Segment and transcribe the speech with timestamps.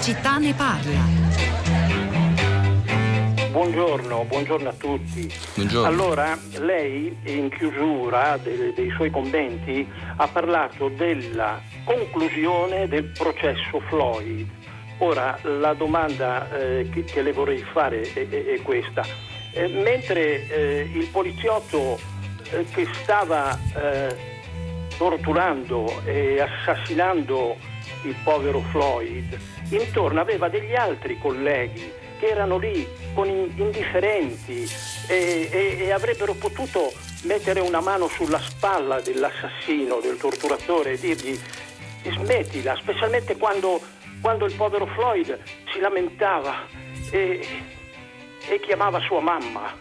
[0.00, 0.98] città ne parla.
[3.50, 5.30] Buongiorno, buongiorno a tutti.
[5.54, 5.86] Buongiorno.
[5.86, 9.86] Allora, lei in chiusura dei, dei suoi commenti
[10.16, 14.48] ha parlato della conclusione del processo Floyd.
[14.98, 19.04] Ora, la domanda eh, che, che, le vorrei fare è, è, è questa.
[19.52, 21.98] Eh, mentre eh, il poliziotto
[22.50, 24.16] eh, che stava eh,
[24.96, 27.56] torturando e assassinando
[28.04, 29.38] il povero Floyd,
[29.76, 34.68] intorno aveva degli altri colleghi che erano lì con indifferenti
[35.08, 41.38] e, e, e avrebbero potuto mettere una mano sulla spalla dell'assassino, del torturatore e dirgli
[42.02, 43.80] smettila, specialmente quando,
[44.20, 45.38] quando il povero Floyd
[45.72, 46.66] si lamentava
[47.10, 47.46] e,
[48.48, 49.72] e chiamava sua mamma.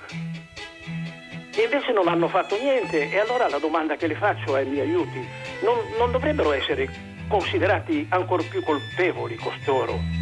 [1.55, 4.79] E invece non hanno fatto niente e allora la domanda che le faccio è mi
[4.79, 5.27] aiuti,
[5.61, 10.19] non, non dovrebbero essere considerati ancora più colpevoli costoro?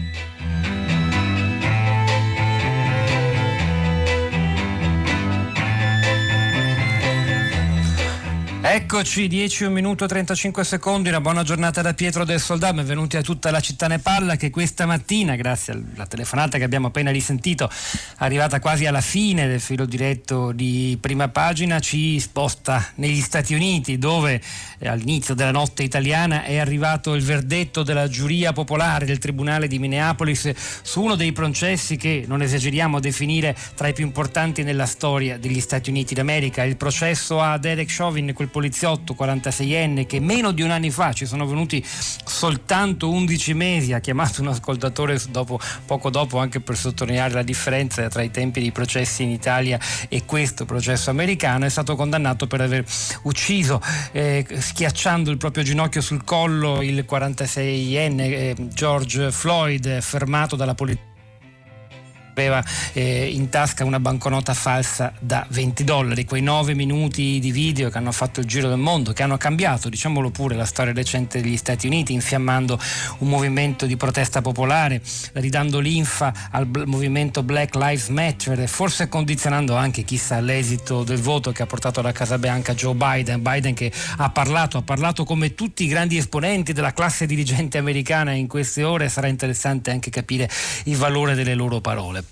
[8.69, 13.15] Eccoci, 10 1 minuto e 35 secondi, una buona giornata da Pietro del Soldato, benvenuti
[13.15, 17.09] a tutta la città ne parla che questa mattina, grazie alla telefonata che abbiamo appena
[17.09, 17.69] risentito,
[18.17, 23.97] arrivata quasi alla fine del filo diretto di prima pagina, ci sposta negli Stati Uniti
[23.97, 24.41] dove
[24.85, 30.51] all'inizio della notte italiana è arrivato il verdetto della giuria popolare del Tribunale di Minneapolis
[30.83, 35.37] su uno dei processi che non esageriamo a definire tra i più importanti nella storia
[35.37, 40.61] degli Stati Uniti d'America, il processo a Derek Chauvin, quel poliziotto 46enne che meno di
[40.61, 46.09] un anno fa ci sono venuti soltanto 11 mesi, ha chiamato un ascoltatore dopo, poco
[46.09, 50.65] dopo anche per sottolineare la differenza tra i tempi dei processi in Italia e questo
[50.65, 52.85] processo americano, è stato condannato per aver
[53.23, 53.81] ucciso
[54.11, 61.16] eh, schiacciando il proprio ginocchio sul collo il 46enne eh, George Floyd fermato dalla polizia
[62.37, 67.89] aveva eh, in tasca una banconota falsa da 20 dollari, quei 9 minuti di video
[67.89, 71.41] che hanno fatto il giro del mondo, che hanno cambiato, diciamolo pure, la storia recente
[71.41, 72.79] degli Stati Uniti, infiammando
[73.19, 75.01] un movimento di protesta popolare,
[75.33, 81.51] ridando linfa al movimento Black Lives Matter e forse condizionando anche chissà l'esito del voto
[81.51, 85.55] che ha portato alla Casa Bianca Joe Biden, Biden che ha parlato, ha parlato come
[85.55, 90.49] tutti i grandi esponenti della classe dirigente americana in queste ore, sarà interessante anche capire
[90.83, 92.26] il valore delle loro parole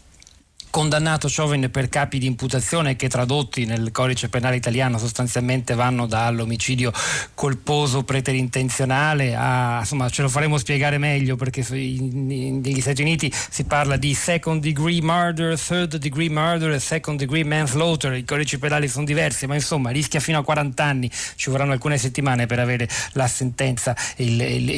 [0.75, 6.91] condannato Chauvin per capi di imputazione che tradotti nel codice penale italiano sostanzialmente vanno dall'omicidio
[7.33, 13.95] colposo preterintenzionale a, insomma ce lo faremo spiegare meglio perché negli Stati Uniti si parla
[13.95, 19.05] di second degree murder, third degree murder e second degree manslaughter, i codici penali sono
[19.05, 23.27] diversi ma insomma rischia fino a 40 anni, ci vorranno alcune settimane per avere la
[23.27, 24.29] sentenza e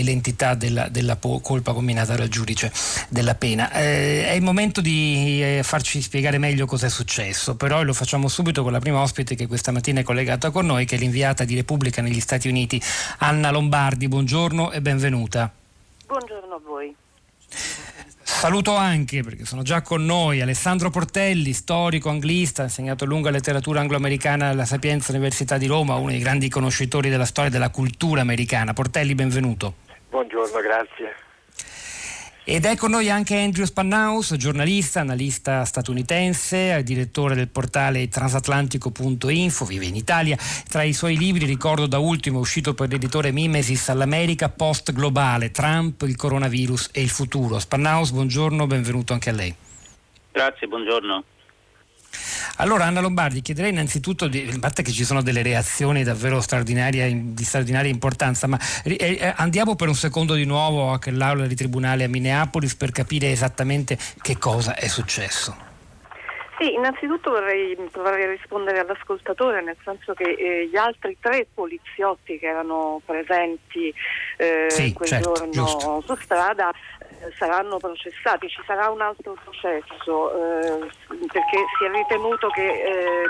[0.03, 2.72] l'entità della, della colpa combinata dal giudice
[3.09, 3.72] della pena.
[3.72, 7.94] Eh, è il momento di eh, farci farci spiegare meglio cosa è successo, però lo
[7.94, 11.00] facciamo subito con la prima ospite che questa mattina è collegata con noi, che è
[11.00, 12.81] l'inviata di Repubblica negli Stati Uniti,
[13.20, 14.09] Anna Lombardi.
[14.09, 15.50] Buongiorno e benvenuta.
[16.06, 16.94] Buongiorno a voi.
[18.22, 23.80] Saluto anche, perché sono già con noi, Alessandro Portelli, storico, anglista, ha insegnato lunga letteratura
[23.80, 28.19] anglo-americana alla Sapienza Università di Roma, uno dei grandi conoscitori della storia e della cultura
[28.19, 28.74] americana.
[28.74, 29.75] Portelli, benvenuto.
[30.09, 31.27] Buongiorno, grazie.
[32.50, 39.85] Ed è con noi anche Andrew Spannaus, giornalista, analista statunitense, direttore del portale transatlantico.info, vive
[39.85, 40.38] in Italia.
[40.69, 46.03] Tra i suoi libri ricordo da ultimo uscito per l'editore Mimesis all'America Post Globale, Trump,
[46.03, 47.59] il coronavirus e il futuro.
[47.59, 49.53] Spannaus, buongiorno, benvenuto anche a lei.
[50.31, 51.24] Grazie, buongiorno.
[52.57, 57.34] Allora Anna Lombardi, chiederei innanzitutto, di, a parte che ci sono delle reazioni davvero straordinarie,
[57.34, 61.56] di straordinaria importanza, ma eh, eh, andiamo per un secondo di nuovo a quell'aula di
[61.56, 65.68] tribunale a Minneapolis per capire esattamente che cosa è successo.
[66.59, 72.39] Sì, innanzitutto vorrei provare a rispondere all'ascoltatore, nel senso che eh, gli altri tre poliziotti
[72.39, 73.94] che erano presenti
[74.38, 76.03] eh, sì, quel certo, giorno giusto.
[76.03, 76.71] su strada
[77.38, 80.80] saranno processati, ci sarà un altro processo eh,
[81.31, 83.30] perché si è ritenuto che eh,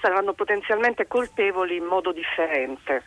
[0.00, 3.04] saranno potenzialmente colpevoli in modo differente.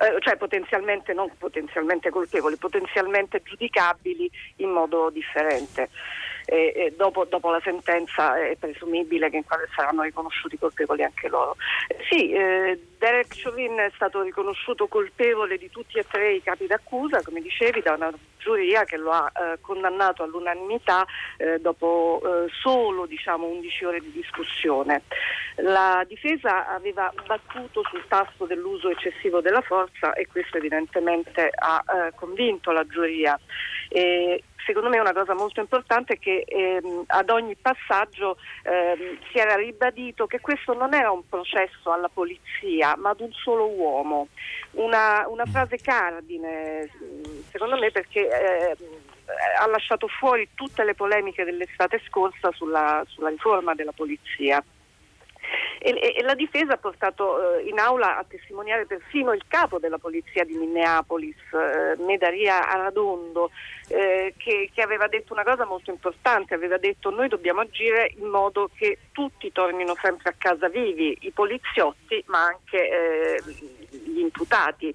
[0.00, 5.90] Eh, cioè potenzialmente non potenzialmente colpevoli, potenzialmente giudicabili in modo differente
[6.46, 9.44] e, e dopo, dopo, la sentenza è presumibile che
[9.74, 11.56] saranno riconosciuti colpevoli anche loro.
[12.08, 17.22] Sì, eh, Derek Chauvin è stato riconosciuto colpevole di tutti e tre i capi d'accusa,
[17.22, 21.06] come dicevi, da una giuria che lo ha eh, condannato all'unanimità
[21.38, 25.04] eh, dopo eh, solo diciamo, 11 ore di discussione.
[25.62, 32.12] La difesa aveva battuto sul tasto dell'uso eccessivo della forza e questo evidentemente ha eh,
[32.16, 33.40] convinto la giuria.
[33.88, 39.38] E secondo me una cosa molto importante è che ehm, ad ogni passaggio ehm, si
[39.38, 44.28] era ribadito che questo non era un processo alla polizia ma ad un solo uomo.
[44.72, 46.88] Una, una frase cardine
[47.50, 48.76] secondo me perché eh,
[49.58, 54.62] ha lasciato fuori tutte le polemiche dell'estate scorsa sulla, sulla riforma della polizia.
[55.82, 59.96] E, e, la difesa ha portato eh, in aula a testimoniare persino il capo della
[59.96, 63.50] polizia di Minneapolis, eh, Medaria Aradondo,
[63.88, 68.26] eh, che, che, aveva detto una cosa molto importante, aveva detto noi dobbiamo agire in
[68.26, 73.42] modo che tutti tornino sempre a casa vivi, i poliziotti ma anche eh,
[73.88, 74.94] gli imputati.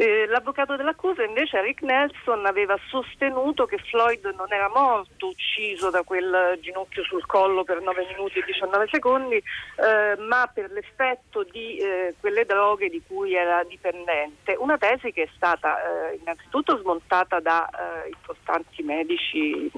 [0.00, 6.04] Eh, l'avvocato dell'accusa invece, Rick Nelson, aveva sostenuto che Floyd non era morto, ucciso da
[6.04, 11.78] quel ginocchio sul collo per 9 minuti e 19 secondi, eh, ma per l'effetto di
[11.78, 14.54] eh, quelle droghe di cui era dipendente.
[14.56, 19.68] Una tesi che è stata eh, innanzitutto smontata da eh, importanti medici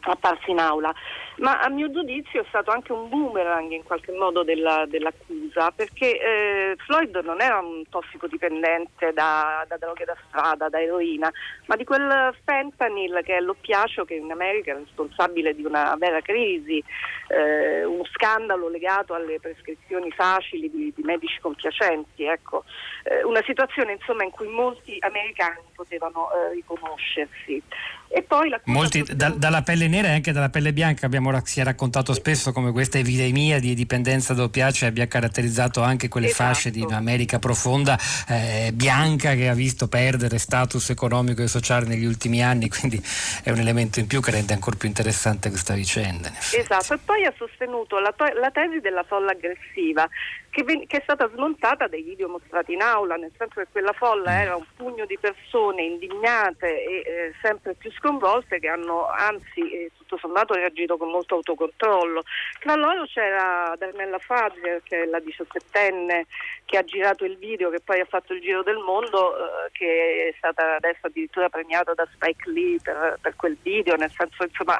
[0.00, 0.94] apparsi in aula,
[1.38, 6.18] ma a mio giudizio è stato anche un boomerang in qualche modo della, dell'accusa, perché
[6.18, 11.30] eh, Floyd non era un tossicodipendente da, da droghe da strada, da eroina,
[11.66, 16.20] ma di quel fentanyl che è l'oppiaceo che in America è responsabile di una vera
[16.20, 16.82] crisi,
[17.28, 22.64] eh, uno scandalo legato alle prescrizioni facili di, di medici compiacenti, ecco.
[23.04, 27.62] eh, una situazione insomma in cui molti americani potevano eh, riconoscersi.
[28.08, 31.64] E poi molti, da, dalla pelle nera e anche dalla pelle bianca abbiamo, si è
[31.64, 36.54] raccontato spesso come questa epidemia di dipendenza da oppiacei abbia caratterizzato anche quelle esatto.
[36.54, 42.04] fasce di America profonda eh, bianca che ha visto perdere status economico e sociale negli
[42.04, 43.02] ultimi anni, quindi
[43.42, 46.30] è un elemento in più che rende ancora più interessante questa vicenda.
[46.52, 50.08] Esatto, e poi ha sostenuto la, to- la tesi della folla aggressiva,
[50.56, 53.92] che, ven- che, è stata smontata dai video mostrati in aula, nel senso che quella
[53.92, 59.60] folla era un pugno di persone indignate e eh, sempre più sconvolte che hanno anzi
[59.70, 62.22] eh, tutto sommato reagito con molto autocontrollo.
[62.58, 66.24] Tra loro c'era Darnella Fadler che è la diciottenne
[66.64, 70.32] che ha girato il video che poi ha fatto il giro del mondo eh, che
[70.32, 74.78] è stata adesso addirittura premiata da Spike Lee per, per quel video, nel senso insomma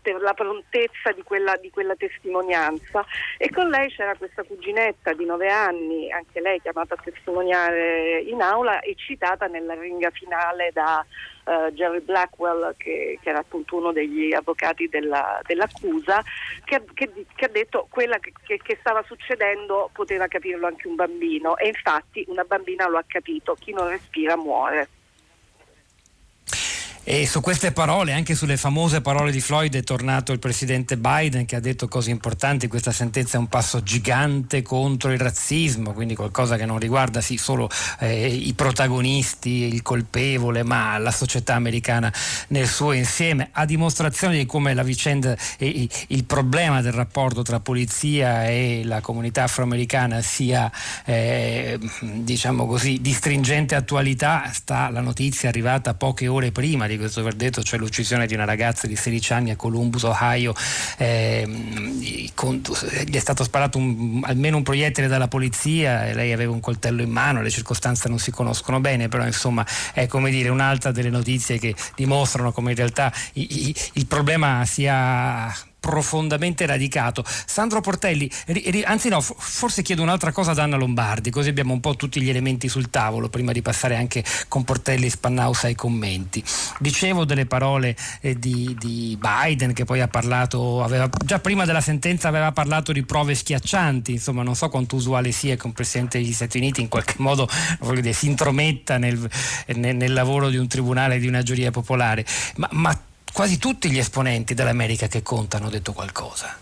[0.00, 3.04] per la prontezza di quella, di quella testimonianza
[3.36, 8.20] e con lei c'era questa cuginetta ragazza di nove anni, anche lei chiamata a testimoniare
[8.20, 11.04] in aula e citata nella ringa finale da
[11.44, 16.22] uh, Jerry Blackwell, che, che, era appunto uno degli avvocati della, dell'accusa,
[16.64, 21.68] che, che, che, ha detto quella che stava succedendo poteva capirlo anche un bambino e
[21.68, 24.88] infatti una bambina lo ha capito, chi non respira muore.
[27.10, 31.46] E su queste parole, anche sulle famose parole di Floyd, è tornato il presidente Biden
[31.46, 32.68] che ha detto cose importanti.
[32.68, 37.38] Questa sentenza è un passo gigante contro il razzismo, quindi qualcosa che non riguarda sì
[37.38, 37.70] solo
[38.00, 42.12] eh, i protagonisti, il colpevole, ma la società americana
[42.48, 47.58] nel suo insieme, a dimostrazione di come la vicenda e il problema del rapporto tra
[47.58, 50.70] polizia e la comunità afroamericana sia,
[51.06, 57.22] eh, diciamo così, di stringente attualità, sta la notizia arrivata poche ore prima di questo
[57.22, 60.54] verdetto, cioè l'uccisione di una ragazza di 16 anni a Columbus, Ohio.
[60.96, 62.60] Eh, con,
[63.06, 67.10] gli è stato sparato un, almeno un proiettile dalla polizia lei aveva un coltello in
[67.10, 71.58] mano, le circostanze non si conoscono bene, però insomma è come dire un'altra delle notizie
[71.58, 77.24] che dimostrano come in realtà i, i, il problema sia profondamente radicato.
[77.26, 81.72] Sandro Portelli, ri, ri, anzi no, forse chiedo un'altra cosa ad Anna Lombardi, così abbiamo
[81.72, 85.66] un po' tutti gli elementi sul tavolo prima di passare anche con Portelli e Spannausa
[85.66, 86.42] ai commenti.
[86.78, 91.80] Dicevo delle parole eh, di, di, Biden che poi ha parlato, aveva, già prima della
[91.80, 96.18] sentenza aveva parlato di prove schiaccianti, insomma non so quanto usuale sia che un Presidente
[96.18, 97.48] degli Stati Uniti in qualche modo
[97.94, 99.28] dire, si intrometta nel,
[99.74, 102.24] nel, nel, lavoro di un tribunale, di una giuria popolare,
[102.56, 103.00] ma, ma
[103.38, 106.58] quasi tutti gli esponenti dell'America che contano hanno detto qualcosa.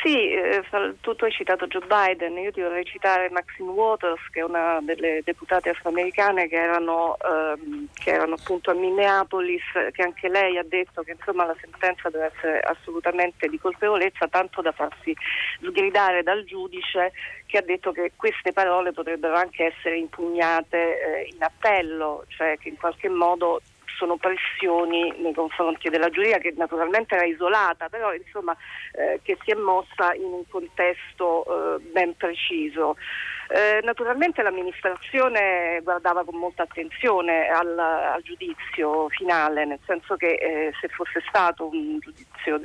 [0.00, 0.62] Sì, eh,
[1.00, 4.78] tu, tu, hai citato Joe Biden, io ti vorrei citare Maxine Waters, che è una
[4.80, 10.64] delle deputate afroamericane che erano, ehm, che erano appunto a Minneapolis, che anche lei ha
[10.64, 15.12] detto che insomma, la sentenza deve essere assolutamente di colpevolezza, tanto da farsi
[15.60, 17.10] sgridare dal giudice
[17.46, 22.68] che ha detto che queste parole potrebbero anche essere impugnate eh, in appello, cioè che
[22.68, 23.60] in qualche modo
[23.96, 28.56] sono pressioni nei confronti della giuria che naturalmente era isolata, però insomma
[28.92, 32.96] eh, che si è mossa in un contesto eh, ben preciso.
[33.48, 40.72] Eh, naturalmente l'amministrazione guardava con molta attenzione al, al giudizio finale, nel senso che eh,
[40.80, 42.58] se fosse stato un giudizio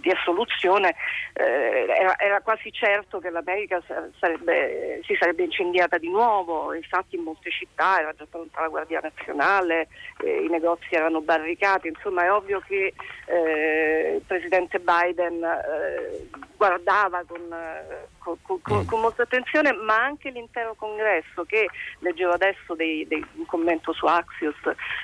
[0.00, 0.94] di, assoluzione
[1.34, 3.82] eh, era, era, quasi certo che l'America
[4.18, 9.00] sarebbe, si sarebbe incendiata di nuovo, infatti in molte città era già pronta la Guardia
[9.00, 9.88] Nazionale,
[10.22, 12.92] eh, i negozi erano barricati, insomma è ovvio che
[13.26, 16.28] eh, il Presidente Biden eh,
[16.60, 17.40] guardava con,
[18.18, 19.00] con, con, con, mm.
[19.00, 21.68] molta attenzione, ma anche l'intero congresso che
[22.00, 24.56] leggevo adesso dei, dei, un commento su Axios,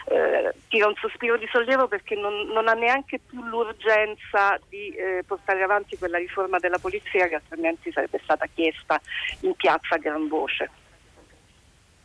[0.09, 5.23] eh, tira un sospiro di sollievo perché non, non ha neanche più l'urgenza di eh,
[5.27, 9.01] portare avanti quella riforma della polizia che altrimenti sarebbe stata chiesta
[9.41, 10.71] in piazza a gran voce.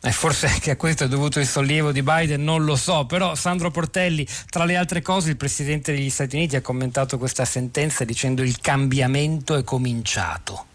[0.04, 3.36] E forse anche a questo è dovuto il sollievo di Biden, non lo so, però
[3.36, 8.04] Sandro Portelli, tra le altre cose, il Presidente degli Stati Uniti ha commentato questa sentenza
[8.04, 10.66] dicendo il cambiamento è cominciato.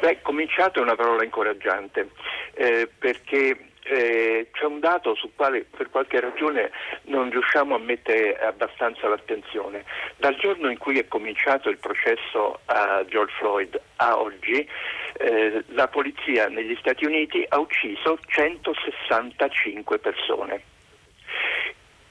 [0.00, 2.10] Beh, cominciato è una parola incoraggiante,
[2.54, 6.70] eh, perché eh, c'è un dato sul quale per qualche ragione
[7.04, 9.84] non riusciamo a mettere abbastanza l'attenzione.
[10.16, 14.66] Dal giorno in cui è cominciato il processo a George Floyd a oggi,
[15.18, 20.73] eh, la polizia negli Stati Uniti ha ucciso 165 persone.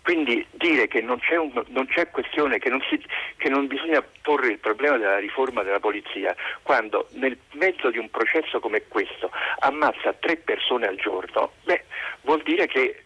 [0.03, 3.01] Quindi dire che non c'è, un, non c'è questione, che non, si,
[3.37, 8.09] che non, bisogna porre il problema della riforma della polizia, quando nel mezzo di un
[8.09, 11.85] processo come questo ammazza tre persone al giorno, beh,
[12.23, 13.02] vuol dire che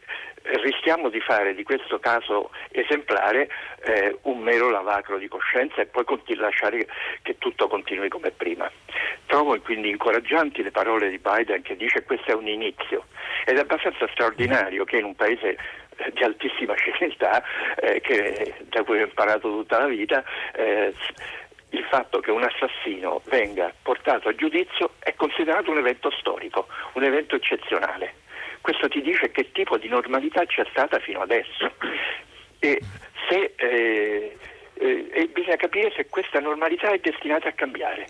[0.61, 3.49] rischiamo di fare di questo caso esemplare
[3.83, 6.87] eh, un mero lavacro di coscienza e poi lasciare
[7.21, 8.69] che tutto continui come prima.
[9.25, 13.05] Trovo quindi incoraggianti le parole di Biden che dice che questo è un inizio
[13.45, 15.57] ed è abbastanza straordinario che in un paese
[15.97, 17.43] eh, di altissima civiltà
[17.75, 20.23] eh, da cui ho imparato tutta la vita
[20.53, 20.93] eh,
[21.71, 27.03] il fatto che un assassino venga portato a giudizio è considerato un evento storico, un
[27.03, 28.25] evento eccezionale.
[28.67, 31.71] Questo ti dice che tipo di normalità c'è stata fino adesso
[32.59, 32.81] e,
[33.29, 34.37] se, eh,
[34.73, 38.07] eh, bisogna capire se questa normalità è destinata a cambiare.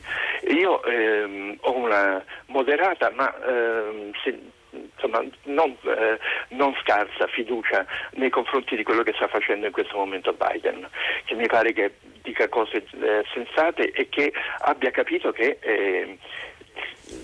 [0.47, 4.39] Io ehm, ho una moderata ma ehm, se,
[4.71, 6.17] insomma, non, eh,
[6.49, 10.89] non, scarsa fiducia nei confronti di quello che sta facendo in questo momento Biden,
[11.25, 16.17] che mi pare che dica cose eh, sensate e che abbia capito che eh,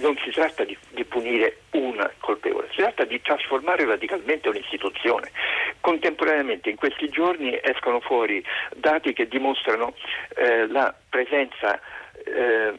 [0.03, 5.31] non si tratta di, di, punire un colpevole, si tratta di trasformare radicalmente un'istituzione.
[5.79, 8.43] Contemporaneamente in questi giorni escono fuori
[8.75, 9.95] dati che dimostrano
[10.35, 11.79] eh, la presenza
[12.25, 12.73] eh,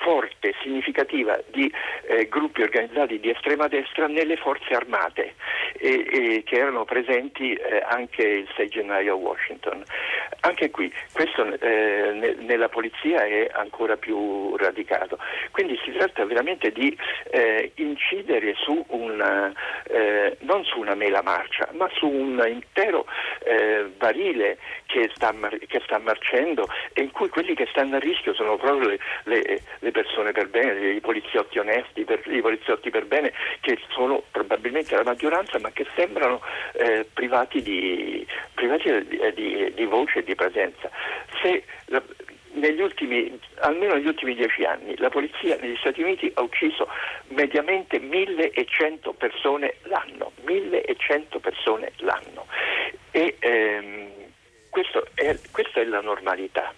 [0.00, 1.72] forte, significativa di
[2.06, 5.34] eh, gruppi organizzati di estrema destra nelle forze armate
[5.78, 9.82] e, e che erano presenti eh, anche il 6 gennaio a Washington.
[10.40, 15.18] Anche qui questo eh, ne, nella polizia è ancora più radicato.
[15.50, 16.96] Quindi si tratta veramente di
[17.30, 19.52] eh, incidere su una,
[19.84, 23.06] eh, non su una mela marcia, ma su un intero
[23.44, 25.34] eh, barile che sta,
[25.66, 29.60] che sta, marcendo e in cui quelli che stanno a rischio sono proprio le, le,
[29.78, 34.22] le le persone per bene, i poliziotti onesti, per, i poliziotti per bene, che sono
[34.30, 36.40] probabilmente la maggioranza ma che sembrano
[36.72, 40.88] eh, privati, di, privati di, di, di, voce e di presenza.
[41.42, 42.02] Se la,
[42.52, 46.88] negli ultimi, almeno negli ultimi dieci anni la polizia negli Stati Uniti ha ucciso
[47.28, 52.46] mediamente 1100 persone l'anno, 1100 persone l'anno.
[53.10, 54.08] E, ehm,
[55.14, 56.72] è, questa è la normalità.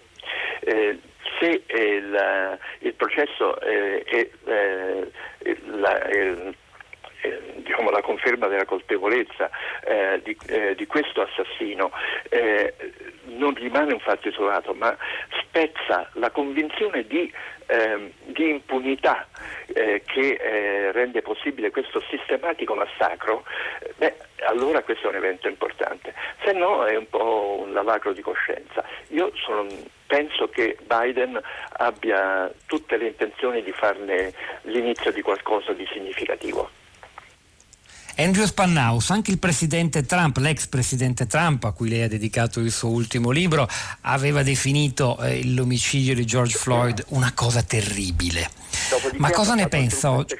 [0.61, 0.97] Eh,
[1.39, 4.03] se eh, il, il, processo eh,
[4.45, 5.09] eh,
[5.65, 5.99] la,
[7.23, 9.49] eh, diciamo, la conferma della colpevolezza
[9.85, 11.89] eh, di, eh, di, questo assassino
[12.29, 12.73] eh,
[13.27, 14.95] non rimane un fatto isolato, ma
[15.41, 17.31] spezza la convinzione di,
[17.67, 19.27] ehm, di impunità
[19.73, 23.43] che rende possibile questo sistematico massacro,
[23.95, 24.13] beh,
[24.45, 26.13] allora questo è un evento importante,
[26.43, 28.83] se no è un po' un lavacro di coscienza.
[29.07, 29.65] Io sono,
[30.05, 31.41] penso che Biden
[31.77, 34.31] abbia tutte le intenzioni di farne
[34.63, 36.82] l'inizio di qualcosa di significativo.
[38.15, 42.71] Andrew Spannaus, anche il presidente Trump, l'ex presidente Trump, a cui lei ha dedicato il
[42.71, 43.67] suo ultimo libro,
[44.01, 48.49] aveva definito eh, l'omicidio di George Floyd una cosa terribile.
[49.17, 50.35] Ma cosa ne pensa oggi?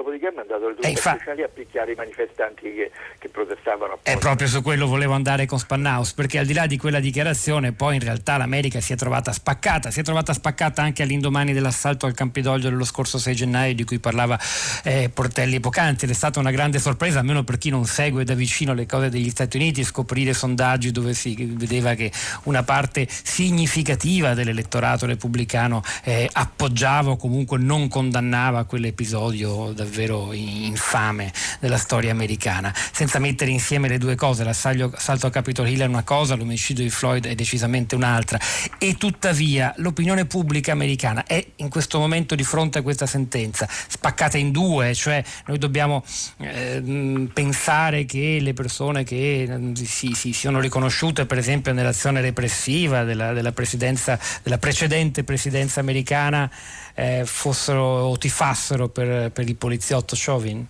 [0.00, 1.14] Dopodiché ha mandato le truppe fa...
[1.14, 3.98] speciali a picchiare i manifestanti che, che protestavano.
[4.02, 7.72] È proprio su quello volevo andare con Spannaus, perché al di là di quella dichiarazione
[7.72, 12.06] poi in realtà l'America si è trovata spaccata, si è trovata spaccata anche all'indomani dell'assalto
[12.06, 14.38] al Campidoglio dello scorso 6 gennaio di cui parlava
[14.84, 18.34] eh, Portelli poc'anzi ed è stata una grande sorpresa, almeno per chi non segue da
[18.34, 22.10] vicino le cose degli Stati Uniti, scoprire sondaggi dove si vedeva che
[22.44, 29.89] una parte significativa dell'elettorato repubblicano eh, appoggiava o comunque non condannava quell'episodio davvero
[30.32, 35.86] infame della storia americana, senza mettere insieme le due cose, l'assalto a Capitol Hill è
[35.86, 38.38] una cosa, l'omicidio di Floyd è decisamente un'altra.
[38.78, 44.38] E tuttavia l'opinione pubblica americana è in questo momento di fronte a questa sentenza spaccata
[44.38, 46.04] in due, cioè noi dobbiamo
[46.38, 53.04] eh, pensare che le persone che mm, si, si, siano riconosciute per esempio nell'azione repressiva
[53.04, 56.50] della, della, della precedente presidenza americana
[56.94, 60.66] eh, fossero o tifassero per, per il poliziotto Chauvin?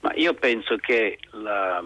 [0.00, 1.82] Ma io penso che la,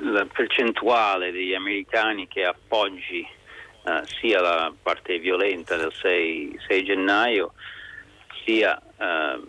[0.00, 7.52] la percentuale degli americani che appoggi eh, sia la parte violenta del 6, 6 gennaio
[8.44, 9.40] sia eh,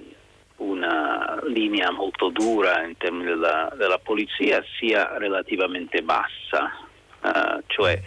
[0.60, 6.70] una linea molto dura in termini della, della polizia sia relativamente bassa,
[7.22, 8.02] uh, cioè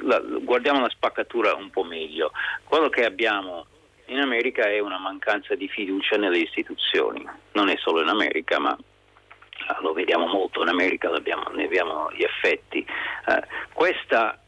[0.00, 2.32] la, guardiamo la spaccatura un po' meglio.
[2.64, 3.66] Quello che abbiamo
[4.06, 8.76] in America è una mancanza di fiducia nelle istituzioni, non è solo in America, ma
[8.76, 12.86] uh, lo vediamo molto in America, ne abbiamo gli effetti.
[13.26, 13.40] Uh,
[13.72, 14.40] questa,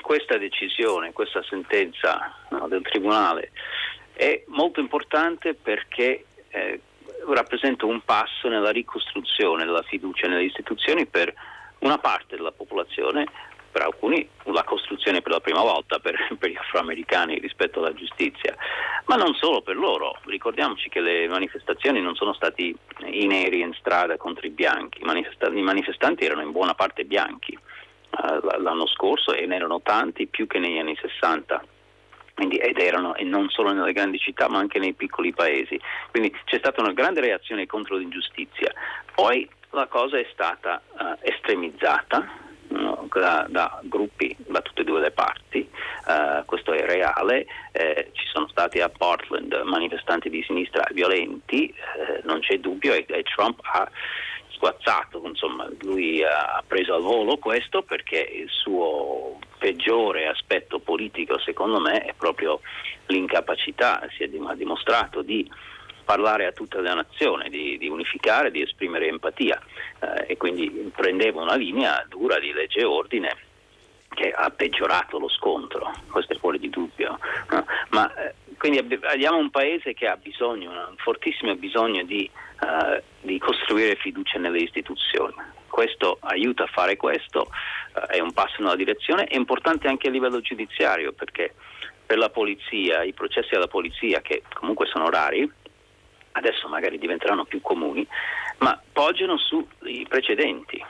[0.00, 3.52] questa, decisione, questa sentenza no, del Tribunale
[4.12, 6.80] è molto importante perché eh,
[7.28, 11.32] rappresenta un passo nella ricostruzione della fiducia nelle istituzioni per
[11.80, 13.26] una parte della popolazione,
[13.76, 18.56] per alcuni la costruzione per la prima volta per, per, gli afroamericani rispetto alla giustizia,
[19.04, 20.16] ma non solo per loro.
[20.24, 25.04] Ricordiamoci che le manifestazioni non sono stati i neri in strada contro i bianchi, i,
[25.04, 30.26] manifesta- i manifestanti erano in buona parte bianchi uh, l'anno scorso e ne erano tanti
[30.26, 31.62] più che negli anni 60
[32.32, 35.78] quindi, ed erano, e non solo nelle grandi città ma anche nei piccoli paesi.
[36.10, 38.72] Quindi c'è stata una grande reazione contro l'ingiustizia.
[39.14, 42.44] Poi la cosa è stata uh, estremizzata
[43.20, 45.68] da, da, gruppi da tutte e due le parti,
[46.06, 52.20] uh, questo è reale, eh, ci sono stati a Portland manifestanti di sinistra violenti, eh,
[52.24, 53.88] non c'è dubbio, e, e Trump ha
[54.50, 61.80] sguazzato, insomma, lui ha preso al volo questo perché il suo peggiore aspetto politico secondo
[61.80, 62.60] me è proprio
[63.06, 65.48] l'incapacità, si è dimostrato di
[66.06, 69.60] parlare a tutta la nazione, di, di unificare, di esprimere empatia
[70.00, 73.36] eh, e quindi prendeva una linea dura di legge e ordine
[74.14, 77.18] che ha peggiorato lo scontro, questo è fuori di dubbio.
[77.50, 77.66] No?
[77.90, 82.30] Ma, eh, quindi abbiamo un paese che ha bisogno, un fortissimo bisogno di,
[82.62, 85.34] uh, di costruire fiducia nelle istituzioni.
[85.68, 87.50] Questo aiuta a fare questo,
[87.92, 91.54] uh, è un passo nella direzione, è importante anche a livello giudiziario perché
[92.06, 95.50] per la polizia, i processi alla polizia che comunque sono rari,
[96.36, 98.06] adesso magari diventeranno più comuni,
[98.58, 100.82] ma poggiano sui precedenti.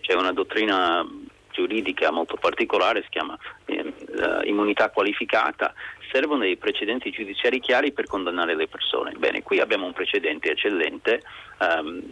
[0.00, 1.06] C'è una dottrina
[1.50, 3.92] giuridica molto particolare, si chiama eh,
[4.44, 5.72] immunità qualificata,
[6.10, 9.12] servono dei precedenti giudiziari chiari per condannare le persone.
[9.16, 11.22] Bene, qui abbiamo un precedente eccellente,
[11.60, 12.02] um,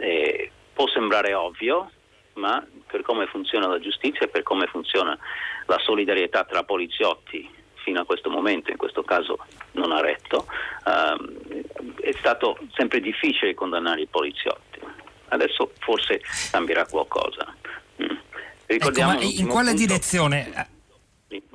[0.72, 1.90] può sembrare ovvio,
[2.34, 5.18] ma per come funziona la giustizia e per come funziona
[5.66, 9.38] la solidarietà tra poliziotti fino a questo momento, in questo caso
[9.72, 10.46] non ha retto,
[10.84, 11.62] um,
[12.00, 14.80] è stato sempre difficile condannare i poliziotti.
[15.28, 17.54] Adesso forse cambierà qualcosa.
[18.02, 18.16] Mm.
[18.66, 19.86] Ecco, in quale punto...
[19.86, 20.80] direzione?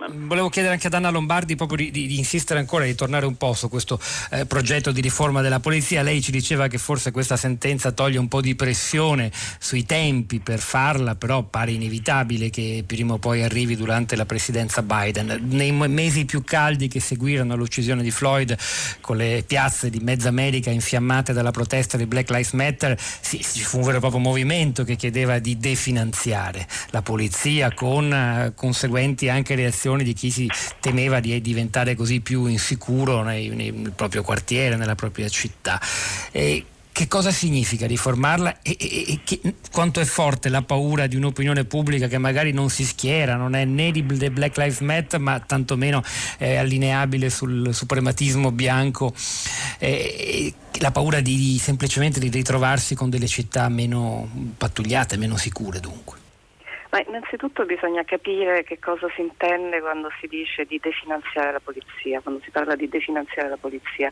[0.09, 3.35] Volevo chiedere anche ad Anna Lombardi proprio di, di, di, insistere ancora, di tornare un
[3.35, 3.99] po' su questo
[4.31, 6.01] eh, progetto di riforma della polizia.
[6.01, 10.59] Lei ci diceva che forse questa sentenza toglie un po' di pressione sui tempi per
[10.59, 15.45] farla, però pare inevitabile che prima o poi arrivi durante la presidenza Biden.
[15.49, 18.57] Nei mesi più caldi che seguirono l'uccisione di Floyd,
[19.01, 23.63] con le piazze di mezza America infiammate dalla protesta di Black Lives Matter, sì, ci
[23.63, 29.29] fu un vero e proprio movimento che chiedeva di definanziare la polizia con eh, conseguenti
[29.29, 30.49] anche reazioni di chi si
[30.79, 35.79] temeva di diventare così più insicuro nei, nel proprio quartiere, nella propria città.
[36.31, 36.65] E
[36.97, 39.39] che cosa significa riformarla e, e, e che,
[39.71, 43.65] quanto è forte la paura di un'opinione pubblica che magari non si schiera, non è
[43.65, 46.01] né di Black Lives Matter ma tantomeno
[46.37, 49.13] è allineabile sul suprematismo bianco,
[49.77, 54.27] eh, la paura di, semplicemente di ritrovarsi con delle città meno
[54.57, 56.25] pattugliate, meno sicure dunque.
[56.89, 62.21] Ma innanzitutto bisogna capire che cosa si intende quando si dice di definanziare la polizia,
[62.21, 64.11] quando si parla di definanziare la polizia.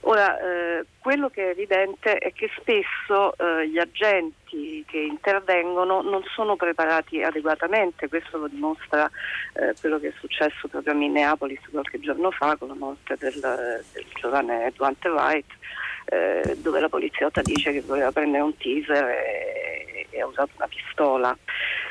[0.00, 6.22] Ora, eh, quello che è evidente è che spesso eh, gli agenti che intervengono non
[6.34, 9.08] sono preparati adeguatamente, questo lo dimostra
[9.54, 13.38] eh, quello che è successo proprio a Minneapolis qualche giorno fa con la morte del,
[13.40, 15.46] del giovane Duante Wright
[16.06, 20.68] eh, dove la poliziotta dice che voleva prendere un teaser e, e ha usato una
[20.68, 21.36] pistola.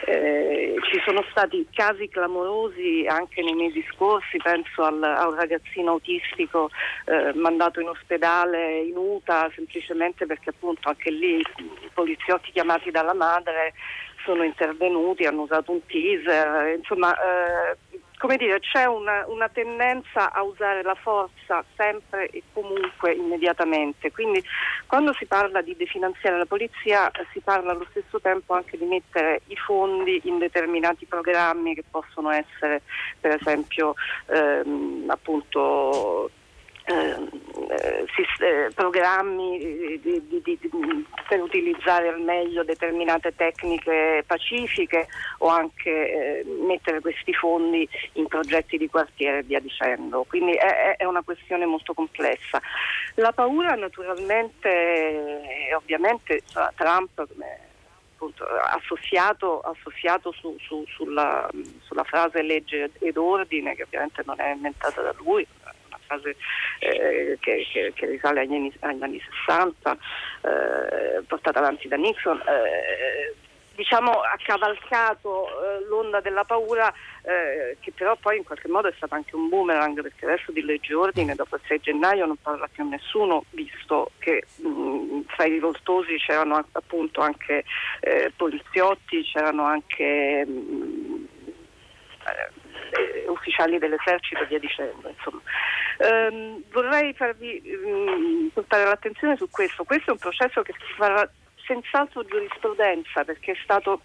[0.08, 5.91] Eh, ci sono stati casi clamorosi anche nei mesi scorsi, penso al, a un ragazzino
[5.91, 6.69] autistico
[7.06, 13.13] eh, mandato in ospedale in UTA semplicemente perché appunto anche lì i poliziotti chiamati dalla
[13.13, 13.73] madre
[14.23, 17.78] sono intervenuti, hanno usato un teaser, insomma eh,
[18.17, 24.12] come dire, c'è una, una, tendenza a usare la forza sempre e comunque immediatamente.
[24.12, 24.43] Quindi
[24.88, 29.41] quando si parla di definanziare la polizia si parla allo stesso tempo anche di mettere
[29.47, 32.82] i fondi in determinati programmi che possono essere
[33.19, 33.95] per esempio
[34.28, 36.30] ehm, appunto
[36.88, 37.15] eh,
[38.39, 40.60] eh, programmi di, di, di,
[41.28, 45.08] per utilizzare al meglio determinate tecniche pacifiche
[45.39, 50.26] o anche eh, mettere questi fondi in progetti di quartiere e via dicendo.
[50.28, 52.62] Quindi è, è una questione molto complessa.
[53.15, 55.41] La paura naturalmente,
[55.76, 56.43] ovviamente
[56.76, 57.26] Trump
[58.71, 61.50] associato, associato su, su, sulla,
[61.82, 65.45] sulla frase legge ed ordine che ovviamente non è inventata da lui,
[66.06, 66.36] frase
[66.80, 72.39] eh, che, che, che, risale agli anni, agli anni 60, eh, portata avanti da Nixon.
[72.39, 73.36] Eh,
[73.76, 76.91] diciamo, ha cavalcato eh, l'onda della paura
[77.22, 80.63] eh, che però poi in qualche modo è stato anche un boomerang perché adesso di
[80.63, 85.52] legge ordine dopo il 6 gennaio non parla più nessuno visto che mh, tra i
[85.52, 87.63] rivoltosi c'erano appunto anche
[88.00, 91.28] eh, poliziotti, c'erano anche mh,
[92.91, 95.13] eh, ufficiali dell'esercito e via dicendo.
[95.98, 99.84] Ehm, vorrei farvi mh, mm, portare l'attenzione su questo.
[99.84, 101.30] Questo è un processo che farà
[101.65, 104.02] senz'altro giurisprudenza perché è stato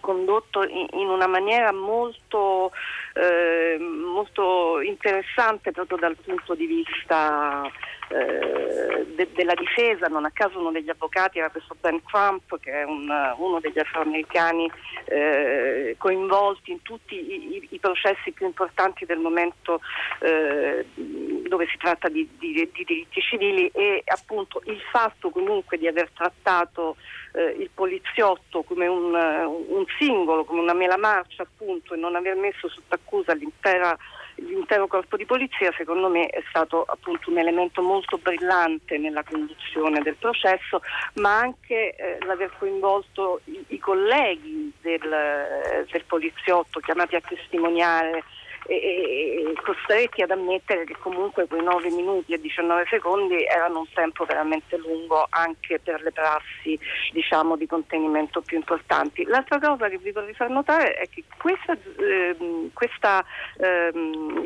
[0.00, 2.72] condotto in, una maniera molto,
[3.14, 7.70] eh, molto, interessante proprio dal punto di vista
[8.08, 12.72] eh, de, della difesa, non a caso uno degli avvocati era questo Ben Crump che
[12.72, 14.70] è un, uno degli afroamericani
[15.04, 19.80] eh, coinvolti in tutti i, i, i, processi più importanti del momento
[20.20, 23.68] eh, dove si tratta di, di, di, diritti civili.
[23.74, 26.96] E appunto il fatto comunque di aver trattato
[27.32, 32.36] eh, il poliziotto come un, un, singolo, come una mela marcia appunto e non aver
[32.36, 38.18] messo sotto accusa l'intero corpo di polizia secondo me è stato appunto un elemento molto
[38.18, 40.80] brillante nella conduzione del processo,
[41.14, 48.24] ma anche eh, l'aver coinvolto i, i colleghi del, eh, del poliziotto chiamati a testimoniare
[48.66, 54.24] e, costretti ad ammettere che comunque quei 9 minuti e 19 secondi erano un tempo
[54.24, 56.78] veramente lungo anche per le prassi
[57.12, 59.24] diciamo, di contenimento più importanti.
[59.24, 63.24] L'altra cosa che vi vorrei far notare è che questa, eh, questa,
[63.58, 63.92] eh,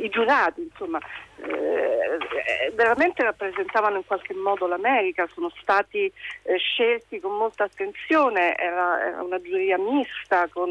[0.02, 0.98] i giurati insomma,
[1.42, 6.10] eh, veramente rappresentavano in qualche modo l'America, sono stati
[6.42, 10.70] eh, scelti con molta attenzione, era, era una giuria mista con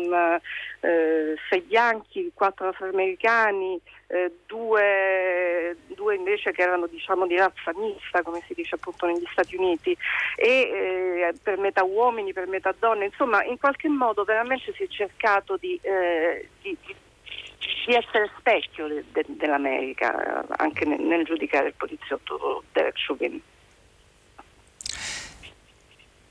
[0.79, 8.21] eh, sei bianchi, quattro afroamericani, eh, due, due, invece che erano diciamo, di razza mista,
[8.21, 9.97] come si dice appunto negli Stati Uniti,
[10.35, 14.87] e eh, per metà uomini, per metà donne, insomma in qualche modo veramente si è
[14.87, 16.95] cercato di, eh, di, di
[17.85, 23.41] di essere specchio de, de, dell'America anche nel, nel, giudicare il poliziotto Derek Chauvin.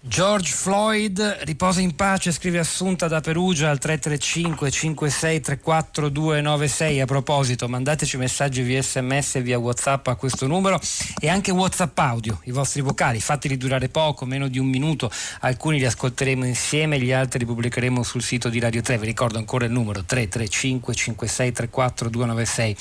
[0.04, 7.00] George Floyd riposa in pace, scrive Assunta da Perugia al 335 5634 296.
[7.00, 10.80] A proposito, mandateci messaggi via sms e via WhatsApp a questo numero
[11.20, 15.08] e anche WhatsApp audio, i vostri vocali, fateli durare poco, meno di un minuto.
[15.42, 18.98] Alcuni li ascolteremo insieme, gli altri li pubblicheremo sul sito di Radio 3.
[18.98, 22.76] Vi ricordo ancora il numero 335 5634 296.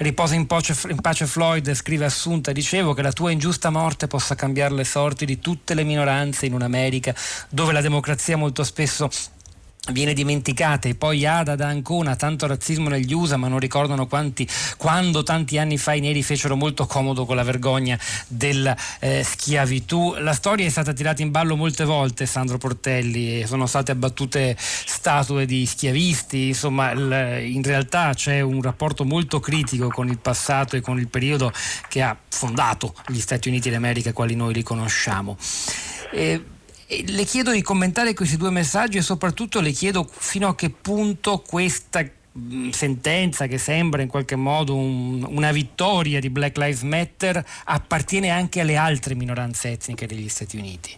[0.00, 2.52] Riposa in pace, in pace Floyd, scrive Assunta.
[2.52, 6.56] Dicevo che la tua ingiusta morte possa cambiare le sorti di tutte le minoranze in
[6.58, 7.14] un'America
[7.48, 9.08] dove la democrazia molto spesso
[9.92, 14.48] viene dimenticata e poi Ada da Ancona tanto razzismo negli USA ma non ricordano quanti,
[14.76, 20.14] quando tanti anni fa i neri fecero molto comodo con la vergogna della eh, schiavitù.
[20.18, 25.46] La storia è stata tirata in ballo molte volte Sandro Portelli sono state abbattute statue
[25.46, 26.48] di schiavisti.
[26.48, 31.08] Insomma l, in realtà c'è un rapporto molto critico con il passato e con il
[31.08, 31.52] periodo
[31.88, 35.36] che ha fondato gli Stati Uniti d'America quali noi li conosciamo.
[36.12, 36.44] E,
[36.90, 40.70] E le chiedo di commentare questi due messaggi e soprattutto le chiedo fino a che
[40.70, 42.02] punto questa
[42.70, 48.60] sentenza che sembra in qualche modo un, una vittoria di Black Lives Matter appartiene anche
[48.60, 50.96] alle altre minoranze etniche degli Stati Uniti.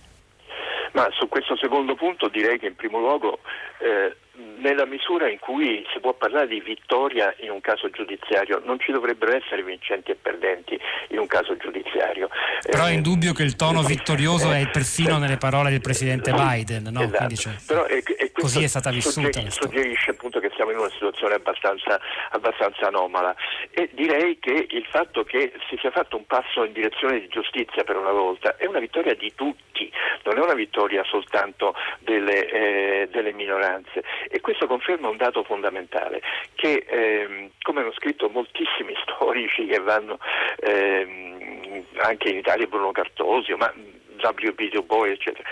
[0.92, 3.40] Ma su questo secondo punto direi che in primo luogo
[3.80, 4.16] eh,
[4.60, 8.92] nella misura in cui si può parlare di vittoria in un caso giudiziario, non ci
[8.92, 12.28] dovrebbero essere vincenti e perdenti in un caso giudiziario.
[12.62, 17.02] Però è indubbio che il tono vittorioso è persino nelle parole del presidente Biden, no?
[17.02, 17.34] Esatto.
[17.34, 19.32] Cioè, Però è, è così è stata vissuta.
[19.32, 22.00] Suggerisce, suggerisce appunto che siamo in una situazione abbastanza,
[22.30, 23.34] abbastanza anomala
[23.70, 27.84] e direi che il fatto che si sia fatto un passo in direzione di giustizia
[27.84, 29.90] per una volta è una vittoria di tutti,
[30.24, 36.22] non è una vittoria soltanto delle, eh, delle minoranze e questo conferma un dato fondamentale,
[36.54, 40.18] che ehm, come hanno scritto moltissimi storici che vanno
[40.58, 43.72] ehm, anche in Italia, Bruno Cartosio, ma
[44.22, 44.70] W.B.
[44.70, 45.48] Du Bois, eccetera.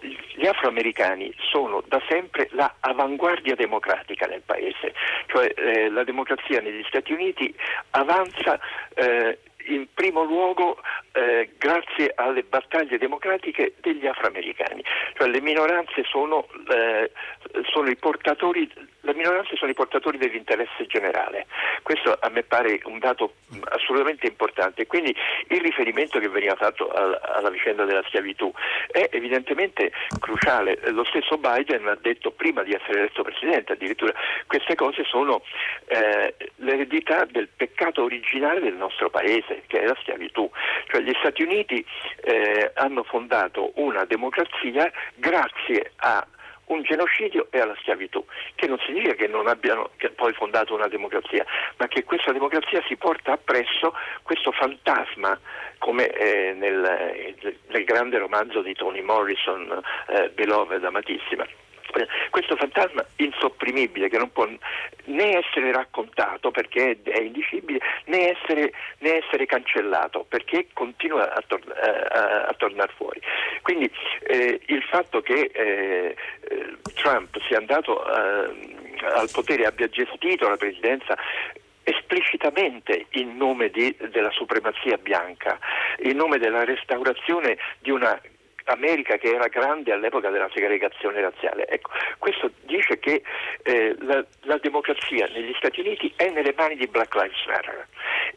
[0.00, 4.94] Gli afroamericani sono da sempre la avanguardia democratica nel paese,
[5.26, 7.54] cioè eh, la democrazia negli Stati Uniti
[7.90, 8.58] avanza
[8.94, 10.78] eh, in primo luogo
[11.12, 14.82] eh, grazie alle battaglie democratiche degli afroamericani,
[15.14, 17.10] cioè le minoranze sono, eh,
[17.72, 18.70] sono i portatori
[19.00, 21.46] le minoranze sono i portatori dell'interesse generale.
[21.82, 23.34] Questo a me pare un dato
[23.70, 24.86] assolutamente importante.
[24.86, 25.14] Quindi
[25.48, 28.52] il riferimento che veniva fatto alla vicenda della schiavitù
[28.90, 30.78] è evidentemente cruciale.
[30.90, 34.12] Lo stesso Biden ha detto prima di essere eletto presidente, addirittura
[34.46, 35.42] queste cose sono
[35.86, 40.50] eh, l'eredità del peccato originale del nostro paese, che è la schiavitù.
[40.88, 41.84] Cioè gli Stati Uniti
[42.22, 46.26] eh, hanno fondato una democrazia grazie a
[46.70, 50.88] un genocidio e alla schiavitù, che non significa che non abbiano che poi fondato una
[50.88, 51.44] democrazia,
[51.76, 55.38] ma che questa democrazia si porta appresso questo fantasma,
[55.78, 61.46] come eh, nel, nel, grande romanzo di Toni Morrison, eh, Beloved, amatissima
[62.30, 64.46] questo fantasma insopprimibile che non può
[65.04, 71.72] né essere raccontato perché è indicibile né essere, né essere cancellato perché continua a, tor-
[71.72, 73.20] a, a tornare fuori.
[73.62, 73.90] Quindi
[74.26, 76.16] eh, il fatto che eh,
[76.94, 78.78] Trump sia andato eh,
[79.14, 81.16] al potere e abbia gestito la presidenza
[81.82, 85.58] esplicitamente in nome di, della supremazia bianca,
[86.02, 88.20] in nome della restaurazione di una
[88.64, 91.66] America che era grande all'epoca della segregazione razziale.
[91.66, 93.22] Ecco, questo dice che
[93.62, 97.86] eh, la, la, democrazia negli Stati Uniti è nelle mani di Black Lives Matter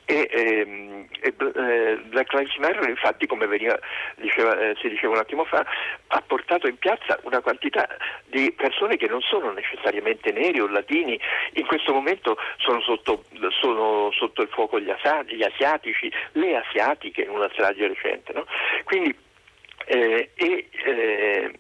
[0.06, 3.78] e, ehm, e eh, Black Lives Matter infatti come veniva,
[4.16, 5.66] diceva, eh, si diceva un attimo fa
[6.08, 7.88] ha portato in piazza una quantità
[8.28, 11.20] di persone che non sono necessariamente neri o latini,
[11.54, 17.50] in questo momento sono sotto, sono sotto il fuoco gli, asiatici, le asiatiche in una
[17.52, 18.34] strage recente.
[18.34, 18.46] No?
[18.84, 19.16] Quindi
[19.86, 21.52] eh, e, eh,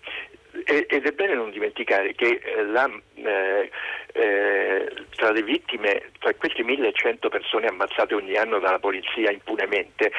[0.65, 3.69] ed è bene non dimenticare che eh, la, eh,
[4.13, 10.11] eh, tra le vittime, tra queste 1100 persone ammazzate ogni anno dalla polizia impunemente,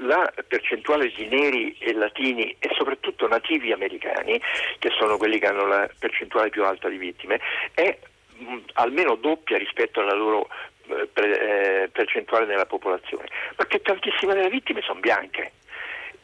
[0.00, 4.40] la percentuale di neri e latini e soprattutto nativi americani,
[4.78, 7.40] che sono quelli che hanno la percentuale più alta di vittime,
[7.74, 7.98] è
[8.36, 10.48] mh, almeno doppia rispetto alla loro
[10.86, 13.26] eh, percentuale nella popolazione,
[13.66, 15.52] che tantissime delle vittime sono bianche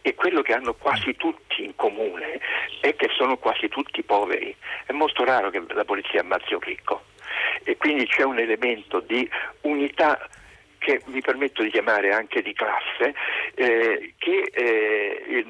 [0.06, 2.38] e quello che hanno quasi tutti in comune
[2.80, 4.54] è che sono quasi tutti poveri.
[4.84, 7.04] È molto raro che la polizia ammazzi un ricco
[7.62, 9.26] e quindi c'è un elemento di
[9.62, 10.28] unità
[10.76, 13.14] che mi permetto di chiamare anche di classe,
[13.54, 15.42] eh, che eh,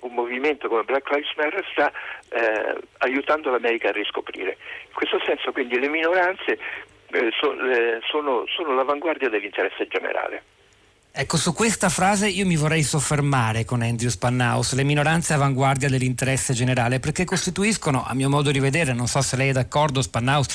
[0.00, 1.92] un movimento come Black Lives Matter sta
[2.30, 4.56] eh, aiutando l'America a riscoprire.
[4.88, 6.58] In questo senso quindi le minoranze
[7.12, 10.42] eh, so, eh, sono, sono l'avanguardia dell'interesse generale.
[11.12, 16.54] Ecco, su questa frase io mi vorrei soffermare con Andrew Spannaus, le minoranze avanguardia dell'interesse
[16.54, 20.46] generale, perché costituiscono, a mio modo di vedere, non so se lei è d'accordo Spannaus,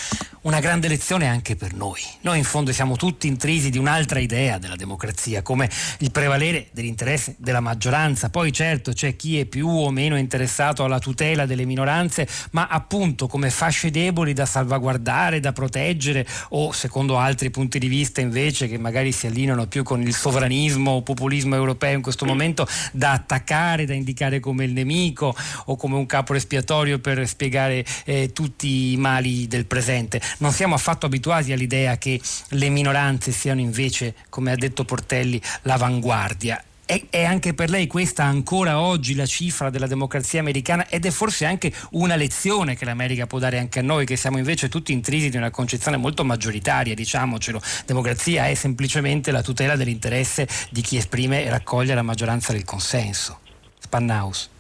[0.44, 2.00] una grande lezione anche per noi.
[2.22, 7.36] Noi in fondo siamo tutti intrisi di un'altra idea della democrazia, come il prevalere dell'interesse
[7.38, 8.30] della maggioranza.
[8.30, 13.28] Poi certo c'è chi è più o meno interessato alla tutela delle minoranze, ma appunto
[13.28, 18.78] come fasce deboli da salvaguardare, da proteggere o secondo altri punti di vista invece che
[18.78, 23.12] magari si allineano più con il sovranismo sovranismo o populismo europeo in questo momento da
[23.12, 28.92] attaccare, da indicare come il nemico o come un capo espiatorio per spiegare eh, tutti
[28.92, 30.22] i mali del presente.
[30.40, 36.64] Non siamo affatto abituati all'idea che le minoranze siano invece, come ha detto Portelli, l'avanguardia.
[36.88, 41.10] È, è, anche per lei questa ancora oggi la cifra della democrazia americana ed è
[41.10, 44.94] forse anche una lezione che l'America può dare anche a noi che siamo invece tutti
[44.94, 47.60] intrisi di una concezione molto maggioritaria, diciamocelo.
[47.88, 53.40] Democrazia è semplicemente la tutela dell'interesse di chi esprime e raccoglie la maggioranza del consenso.
[53.80, 54.52] Spannaus.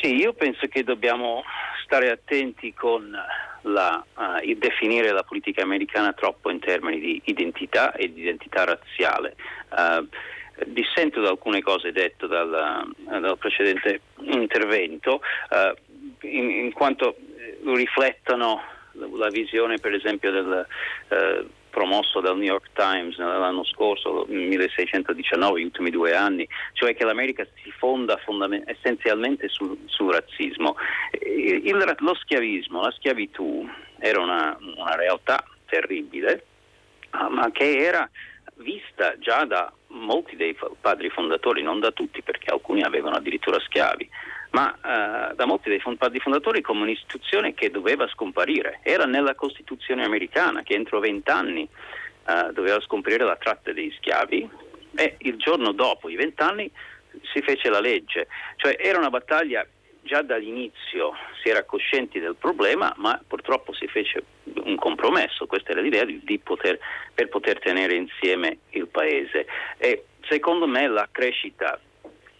[0.00, 1.42] Sì, io penso che dobbiamo
[1.84, 3.14] stare attenti con
[3.62, 9.36] la, uh, definire la politica americana troppo in termini di identità e di identità razziale.
[9.68, 10.08] Uh,
[10.66, 17.16] dissento da alcune cose dette dal, dal precedente intervento, uh, in, in, quanto
[17.64, 18.62] riflettono
[19.16, 20.66] la visione per esempio del
[21.74, 27.44] promosso dal New York Times l'anno scorso, 1619, gli ultimi due anni, cioè che l'America
[27.60, 30.76] si fonda fondament- essenzialmente sul, sul razzismo.
[31.20, 36.44] Il, lo schiavismo, la schiavitù era una, una realtà terribile,
[37.10, 38.08] ma che era
[38.58, 44.08] vista già da molti dei padri fondatori, non da tutti perché alcuni avevano addirittura schiavi,
[44.50, 48.80] ma eh, da molti dei padri fondatori come un'istituzione che doveva scomparire.
[48.82, 51.68] Era nella Costituzione americana che entro vent'anni
[52.26, 54.48] eh, doveva scomparire la tratta degli schiavi
[54.96, 56.70] e il giorno dopo i vent'anni
[57.32, 58.28] si fece la legge.
[58.56, 59.66] Cioè era una battaglia
[60.04, 64.22] già dall'inizio si era coscienti del problema, ma purtroppo si fece
[64.64, 66.04] un compromesso, questa era l'idea
[66.42, 66.78] poter,
[67.12, 69.46] per poter tenere insieme il paese.
[69.78, 71.80] E secondo me la crescita,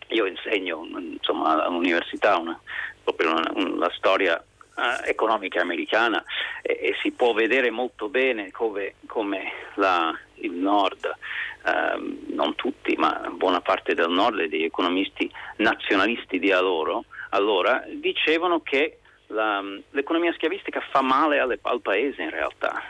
[0.08, 2.58] io insegno insomma, all'università una,
[3.02, 4.42] proprio una, una, la storia
[4.76, 6.22] uh, economica americana
[6.62, 11.16] e, e, si può vedere molto bene come, come la, il nord
[11.64, 17.00] Uh, non tutti, ma buona parte del nord e degli economisti nazionalisti di allora,
[17.34, 22.80] allora dicevano che la, l'economia schiavistica fa male alle, al paese in realtà,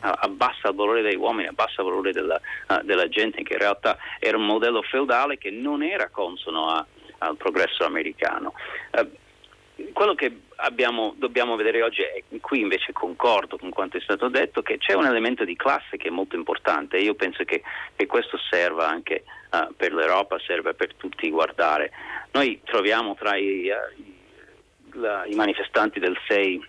[0.00, 3.98] abbassa il valore degli uomini, abbassa il valore della, uh, della, gente, che in realtà
[4.20, 6.86] era un modello feudale che non era consono a,
[7.18, 8.54] al progresso americano.
[8.92, 14.28] Uh, quello che abbiamo, dobbiamo vedere oggi è, qui invece concordo con quanto è stato
[14.28, 17.62] detto, che c'è un elemento di classe che è molto importante e io penso che,
[17.94, 21.90] che questo serva anche uh, per l'Europa, serve per tutti guardare.
[22.32, 26.66] Noi troviamo tra i, uh, la, i manifestanti del 6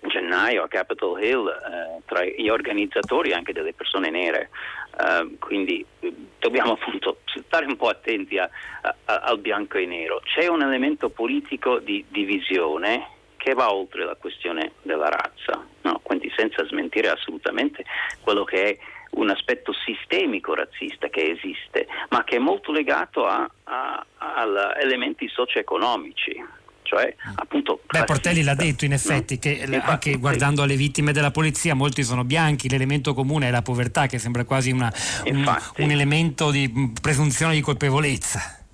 [0.00, 4.50] gennaio a Capitol Hill eh, tra gli organizzatori anche delle persone nere,
[4.98, 8.48] uh, quindi eh, dobbiamo appunto stare un po' attenti a,
[8.82, 10.20] a, al bianco e nero.
[10.22, 13.14] C'è un elemento politico di divisione
[13.46, 16.00] che va oltre la questione della razza, no?
[16.02, 17.84] quindi senza smentire assolutamente
[18.20, 18.78] quello che è
[19.10, 25.28] un aspetto sistemico razzista che esiste, ma che è molto legato a, a, a elementi
[25.28, 26.44] socio-economici
[26.82, 27.80] cioè appunto...
[27.86, 29.40] Beh, Portelli l'ha detto in effetti no?
[29.40, 33.62] che Infatti, anche guardando alle vittime della polizia molti sono bianchi, l'elemento comune è la
[33.62, 34.92] povertà che sembra quasi una,
[35.24, 38.65] un, un elemento di presunzione di colpevolezza.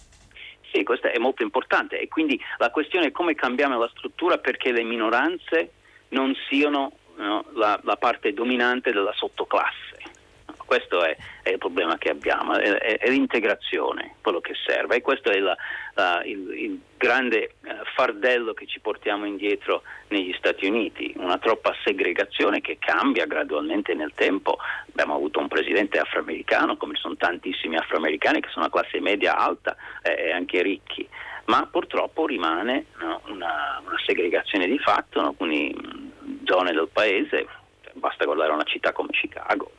[0.84, 1.98] Questo è molto importante.
[1.98, 5.72] E quindi la questione è come cambiamo la struttura perché le minoranze
[6.08, 9.91] non siano no, la, la parte dominante della sottoclasse
[10.72, 15.28] questo è, è, il problema che abbiamo, è, è, l'integrazione quello che serve e questo
[15.28, 15.54] è la,
[15.92, 21.74] la, il, il, grande uh, fardello che ci portiamo indietro negli Stati Uniti, una troppa
[21.84, 24.56] segregazione che cambia gradualmente nel tempo.
[24.88, 29.76] Abbiamo avuto un presidente afroamericano, come sono tantissimi afroamericani che sono a classe media alta
[30.02, 31.06] eh, e anche ricchi
[31.46, 35.74] ma purtroppo rimane no, una, una, segregazione di fatto in alcune
[36.44, 37.48] zone del paese,
[37.94, 39.72] basta guardare una città come Chicago,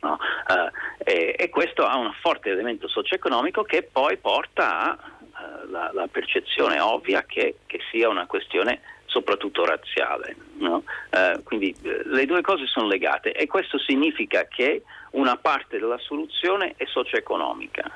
[0.00, 0.18] No?
[0.46, 0.70] Uh,
[1.02, 4.96] e, e, questo ha un forte elemento socio-economico che poi porta
[5.32, 10.36] alla uh, percezione ovvia che, che, sia una questione soprattutto razziale.
[10.58, 10.84] No?
[11.10, 14.82] Uh, quindi eh, le due cose sono legate e questo significa che
[15.12, 17.90] una parte della soluzione è socio-economica,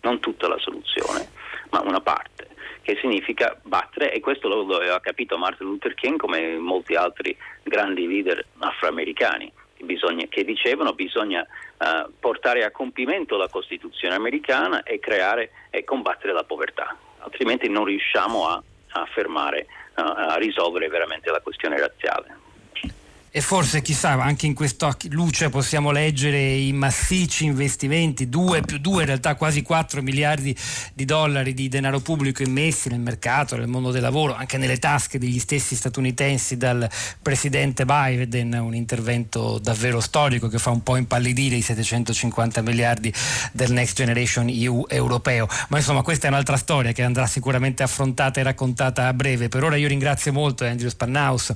[0.00, 1.28] non tutta la soluzione,
[1.70, 2.48] ma una parte
[2.82, 8.06] che significa battere, e questo lo aveva capito Martin Luther King come molti altri grandi
[8.06, 9.52] leader afroamericani
[9.84, 11.46] bisogna, che dicevano bisogna
[11.78, 17.84] uh, portare a compimento la Costituzione americana e creare e combattere la povertà, altrimenti non
[17.84, 18.62] riusciamo a,
[18.92, 19.66] a fermare,
[19.96, 22.48] uh, a risolvere veramente la questione razziale
[23.32, 29.00] e forse chissà anche in questa luce possiamo leggere i massicci investimenti, 2 più 2
[29.02, 30.56] in realtà quasi 4 miliardi
[30.94, 35.18] di dollari di denaro pubblico immessi nel mercato, nel mondo del lavoro, anche nelle tasche
[35.18, 36.88] degli stessi statunitensi dal
[37.22, 43.12] presidente Biden, un intervento davvero storico che fa un po' impallidire i 750 miliardi
[43.52, 45.48] del Next Generation EU europeo.
[45.68, 49.48] Ma insomma questa è un'altra storia che andrà sicuramente affrontata e raccontata a breve.
[49.48, 51.54] Per ora io ringrazio molto Andrew Spannaus,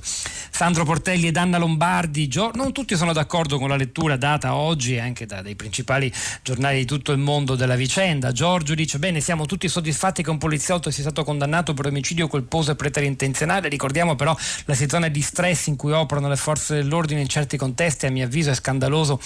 [0.49, 5.25] Sandro Portelli ed Anna Lombardi, non tutti sono d'accordo con la lettura data oggi anche
[5.25, 6.11] da dei principali
[6.43, 8.31] giornali di tutto il mondo della vicenda.
[8.31, 12.71] Giorgio dice bene siamo tutti soddisfatti che un poliziotto sia stato condannato per omicidio colposo
[12.71, 17.27] e preterintenzionale, ricordiamo però la situazione di stress in cui operano le forze dell'ordine in
[17.27, 19.19] certi contesti, a mio avviso è scandaloso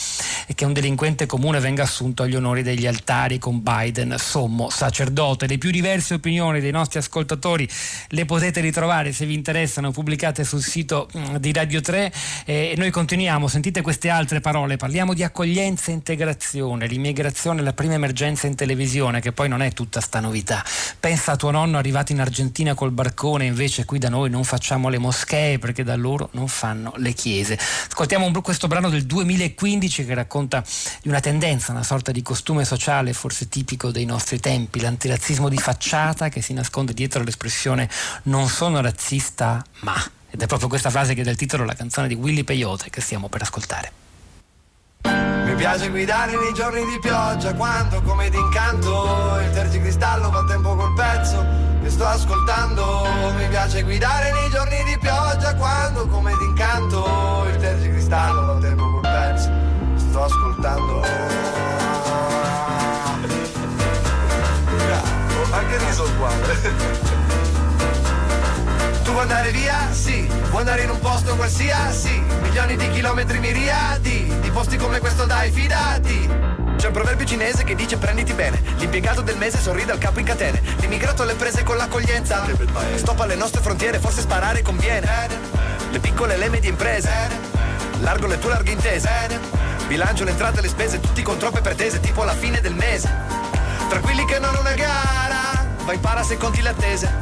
[0.55, 5.47] che un delinquente comune venga assunto agli onori degli altari con Biden sommo sacerdote.
[5.47, 7.67] Le più diverse opinioni dei nostri ascoltatori
[8.09, 11.09] le potete ritrovare se vi interessano pubblicate sul sito
[11.39, 12.11] di Radio 3
[12.45, 17.73] e noi continuiamo, sentite queste altre parole, parliamo di accoglienza e integrazione, l'immigrazione è la
[17.73, 20.63] prima emergenza in televisione che poi non è tutta sta novità.
[20.99, 24.89] Pensa a tuo nonno arrivato in Argentina col barcone, invece qui da noi non facciamo
[24.89, 27.57] le moschee perché da loro non fanno le chiese.
[27.87, 30.63] Ascoltiamo questo brano del 2015 che racconta
[31.01, 35.57] di una tendenza, una sorta di costume sociale forse tipico dei nostri tempi, l'antirazzismo di
[35.57, 37.89] facciata che si nasconde dietro l'espressione
[38.23, 40.18] non sono razzista ma.
[40.31, 43.01] Ed è proprio questa frase che dà il titolo alla canzone di Willy Peyote che
[43.01, 43.91] stiamo per ascoltare.
[45.03, 50.93] Mi piace guidare nei giorni di pioggia quando come d'incanto il tergicristallo fa tempo col
[50.93, 51.43] pezzo
[51.81, 53.07] che sto ascoltando.
[53.35, 59.01] Mi piace guidare nei giorni di pioggia quando come d'incanto il tergicristallo fa tempo col
[59.01, 61.01] pezzo che sto ascoltando.
[65.51, 67.08] Anche riso uguale.
[69.19, 69.91] Vuoi andare via?
[69.91, 70.25] Sì.
[70.49, 72.23] Vuoi andare in un posto qualsiasi?
[72.41, 74.33] Milioni di chilometri miriadi.
[74.39, 76.25] Di posti come questo dai, fidati.
[76.77, 78.63] C'è un proverbio cinese che dice prenditi bene.
[78.77, 80.61] L'impiegato del mese sorride al capo in catene.
[80.77, 82.45] L'immigrato alle prese con l'accoglienza.
[82.95, 85.09] Stop alle nostre frontiere, forse sparare conviene.
[85.91, 87.11] Le piccole e le medie imprese.
[87.99, 89.09] Largo le tue larghe intese.
[89.87, 93.11] Bilancio le entrate e le spese, tutti con troppe pretese, tipo alla fine del mese.
[93.89, 95.67] Tranquilli che non è una gara.
[95.83, 97.18] Vai para se conti le attese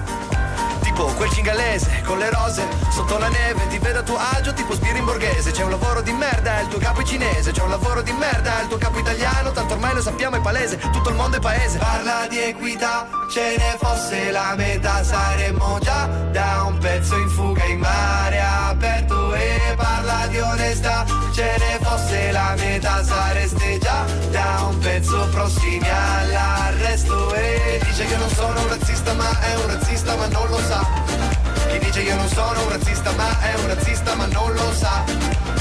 [0.97, 4.73] tipo quel cingalese con le rose sotto la neve ti vedo a tuo agio tipo
[4.73, 7.51] spiri in borghese c'è un lavoro di merda il tuo capo è cinese.
[7.51, 10.77] C'è un lavoro di merda il tuo capo italiano tanto ormai lo sappiamo è palese.
[10.77, 11.77] Tutto il mondo è paese.
[11.77, 15.03] Parla di equità ce ne fosse la metà.
[15.03, 21.05] Saremmo già da un pezzo in fuga in mare aperto e parla di onestà
[21.37, 27.35] ce ne fosse la metà sareste già da un pezzo prossimi all'arresto.
[27.35, 30.81] E dice che non sono un razzista ma è un razzista ma non lo sa.
[31.69, 35.03] Chi dice io non sono un razzista ma è un razzista ma non lo sa.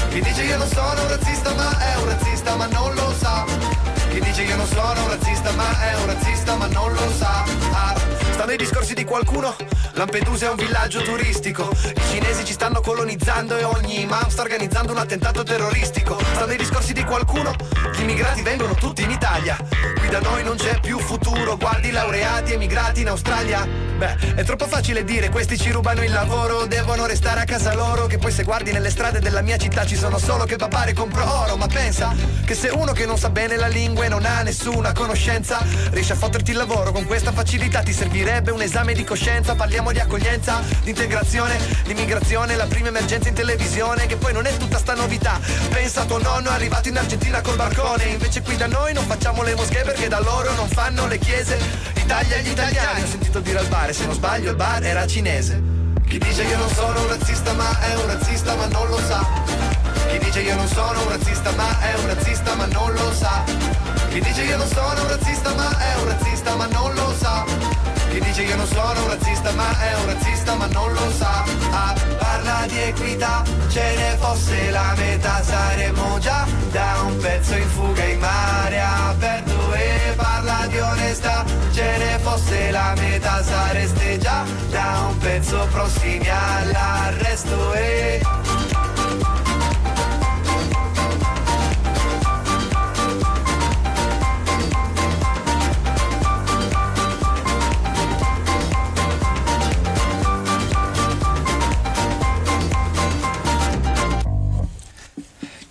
[0.09, 3.76] Chi dice io non sono un razzista ma è un razzista ma non lo sa
[4.17, 7.43] Chi dice io non sono un razzista ma è un razzista ma non lo sa.
[7.71, 7.95] Ah.
[8.31, 9.55] Sta nei discorsi di qualcuno.
[9.93, 11.69] Lampedusa è un villaggio turistico.
[11.83, 16.19] I cinesi ci stanno colonizzando e ogni imam sta organizzando un attentato terroristico.
[16.33, 17.53] Sta nei discorsi di qualcuno.
[17.95, 19.55] Gli immigrati vengono tutti in Italia.
[19.99, 21.55] Qui da noi non c'è più futuro.
[21.55, 23.67] Guardi laureati emigrati in Australia.
[23.97, 28.05] Beh, è troppo facile dire questi ci rubano il lavoro Devono restare a casa loro
[28.05, 31.23] Che poi se guardi nelle strade della mia città Ci sono solo che papare compro
[31.41, 31.57] oro.
[31.57, 32.13] Ma pensa
[32.45, 35.59] che se uno che non sa bene la lingua Non ha nessuna conoscenza.
[35.91, 39.53] Riesce a fotterti il lavoro con questa facilità Ti servirebbe un esame di coscienza.
[39.53, 44.55] Parliamo di accoglienza, di integrazione, l'immigrazione La prima emergenza in televisione Che poi non è
[44.57, 45.39] tutta sta novità.
[45.69, 48.05] Pensa tuo nonno arrivato in Argentina col barcone.
[48.05, 51.59] Invece qui da noi non facciamo le moschee Perché da loro non fanno le chiese.
[51.95, 55.61] Italia agli italiani Ho sentito dire al bar se non sbaglio il bar era cinese.
[56.07, 59.76] Chi dice che non sono un razzista ma è un razzista ma non lo sa
[60.09, 63.43] Chi dice io non sono un razzista ma è un razzista ma non lo sa.
[64.09, 67.45] Chi dice io non sono un razzista ma è un razzista ma non lo sa.
[68.09, 71.43] Chi dice che non sono un razzista ma è un razzista ma non lo sa.
[71.71, 77.67] Ah, Parla di equità, ce ne fosse la metà Saremmo già da un pezzo in
[77.67, 78.79] fuga in mare.
[78.79, 81.43] Aperto E parla di onestà,
[81.73, 88.46] ce ne fosse la metà Sareste già da un pezzo prossimi all'arresto e...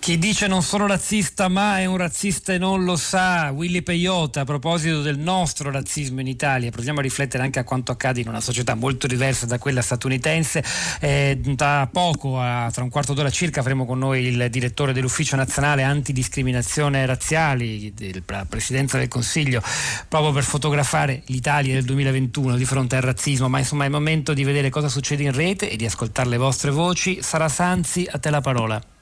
[0.07, 4.39] Chi dice non sono razzista ma è un razzista e non lo sa, Willy Peyote
[4.39, 8.29] a proposito del nostro razzismo in Italia, proviamo a riflettere anche a quanto accade in
[8.29, 10.63] una società molto diversa da quella statunitense.
[11.01, 15.35] Eh, da poco, a, tra un quarto d'ora circa, avremo con noi il direttore dell'Ufficio
[15.35, 19.61] Nazionale Antidiscriminazione Razziali, della Presidenza del Consiglio,
[20.07, 24.33] proprio per fotografare l'Italia del 2021 di fronte al razzismo, ma insomma è il momento
[24.33, 27.21] di vedere cosa succede in rete e di ascoltare le vostre voci.
[27.21, 28.95] Sara Sanzi, a te la parola.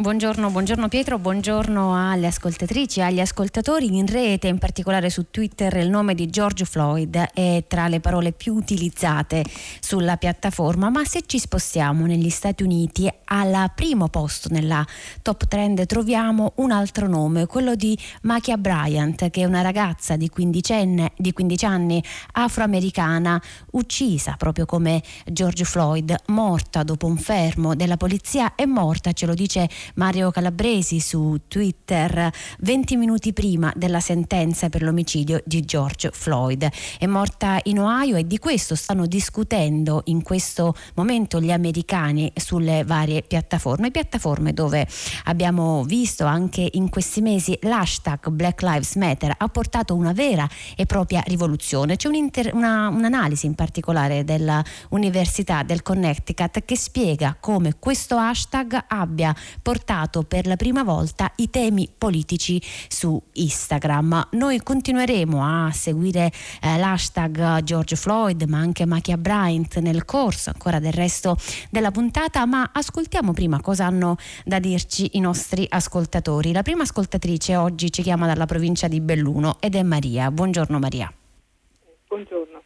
[0.00, 5.90] Buongiorno, buongiorno, Pietro, buongiorno alle ascoltatrici, agli ascoltatori in rete, in particolare su Twitter il
[5.90, 9.42] nome di George Floyd è tra le parole più utilizzate
[9.80, 14.86] sulla piattaforma, ma se ci spostiamo negli Stati Uniti al primo posto nella
[15.20, 20.28] top trend troviamo un altro nome, quello di Makia Bryant, che è una ragazza di
[20.28, 22.00] 15, di 15 anni
[22.34, 23.42] afroamericana
[23.72, 29.34] uccisa proprio come George Floyd, morta dopo un fermo della polizia, è morta, ce lo
[29.34, 32.30] dice Mario Calabresi su Twitter
[32.60, 36.68] 20 minuti prima della sentenza per l'omicidio di George Floyd.
[36.98, 42.84] È morta in Ohio e di questo stanno discutendo in questo momento gli americani sulle
[42.84, 44.86] varie piattaforme, piattaforme dove
[45.24, 50.86] abbiamo visto anche in questi mesi l'hashtag Black Lives Matter ha portato una vera e
[50.86, 51.96] propria rivoluzione.
[51.96, 52.08] C'è
[52.52, 60.24] una, un'analisi in particolare dell'Università del Connecticut che spiega come questo hashtag abbia portato portato
[60.24, 64.28] per la prima volta i temi politici su Instagram.
[64.32, 70.80] Noi continueremo a seguire eh, l'hashtag George Floyd ma anche Makia Bryant nel corso ancora
[70.80, 71.36] del resto
[71.70, 76.52] della puntata, ma ascoltiamo prima cosa hanno da dirci i nostri ascoltatori.
[76.52, 80.30] La prima ascoltatrice oggi ci chiama dalla provincia di Belluno ed è Maria.
[80.32, 81.12] Buongiorno Maria.
[82.08, 82.62] Buongiorno.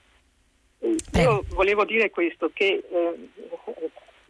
[1.10, 1.30] Prego.
[1.30, 3.28] Io volevo dire questo, che eh,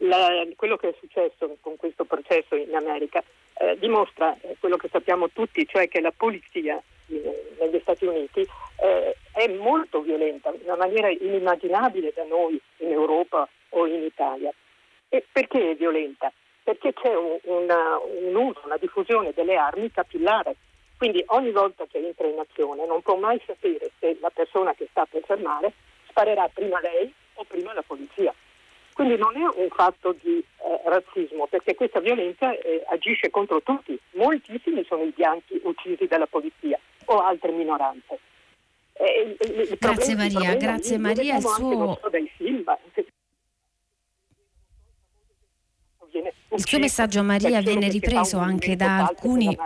[0.02, 3.22] la, quello che è successo con questo processo in America
[3.54, 8.40] eh, dimostra eh, quello che sappiamo tutti, cioè che la polizia eh, negli Stati Uniti
[8.40, 14.52] eh, è molto violenta, in una maniera inimmaginabile da noi in Europa o in Italia.
[15.08, 16.32] E perché è violenta?
[16.62, 20.56] Perché c'è un, una, un uso, una diffusione delle armi capillare.
[20.96, 24.86] Quindi ogni volta che entra in azione non può mai sapere se la persona che
[24.90, 25.72] sta per fermare
[26.08, 28.32] sparerà prima lei o prima la polizia.
[29.02, 33.98] Quindi non è un fatto di eh, razzismo, perché questa violenza eh, agisce contro tutti.
[34.12, 38.20] Moltissimi sono i bianchi uccisi dalla polizia o altre minoranze.
[38.92, 39.36] Eh,
[39.80, 41.36] grazie problema, Maria, grazie Maria.
[41.36, 41.98] Il suo...
[42.36, 42.64] Film,
[46.50, 49.56] il suo messaggio Maria viene ripreso anche da alcuni...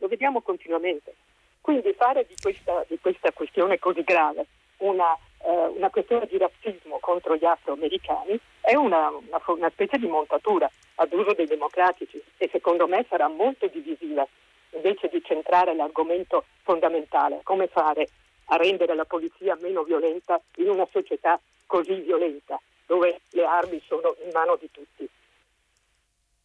[0.00, 1.14] Lo vediamo continuamente.
[1.62, 4.44] Quindi fare di questa, di questa questione così grave
[4.82, 10.06] una eh, una questione di razzismo contro gli afroamericani è una, una, una specie di
[10.06, 14.26] montatura ad uso dei democratici e secondo me sarà molto divisiva
[14.74, 18.08] invece di centrare l'argomento fondamentale, come fare
[18.46, 24.14] a rendere la polizia meno violenta in una società così violenta, dove le armi sono
[24.24, 25.08] in mano di tutti.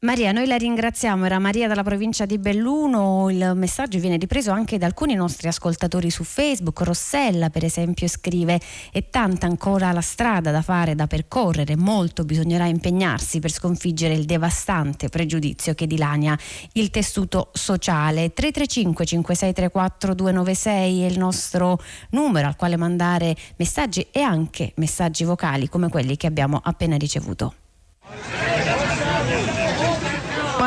[0.01, 4.77] Maria, noi la ringraziamo, era Maria dalla provincia di Belluno, il messaggio viene ripreso anche
[4.77, 10.51] da alcuni nostri ascoltatori su Facebook, Rossella per esempio scrive è tanta ancora la strada
[10.51, 16.37] da fare, da percorrere, molto bisognerà impegnarsi per sconfiggere il devastante pregiudizio che dilania
[16.73, 18.33] il tessuto sociale.
[18.33, 21.79] 335 5634 296 è il nostro
[22.11, 27.55] numero al quale mandare messaggi e anche messaggi vocali come quelli che abbiamo appena ricevuto.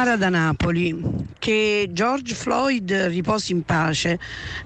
[0.01, 0.99] Mara da Napoli,
[1.39, 4.19] che George Floyd riposi in pace.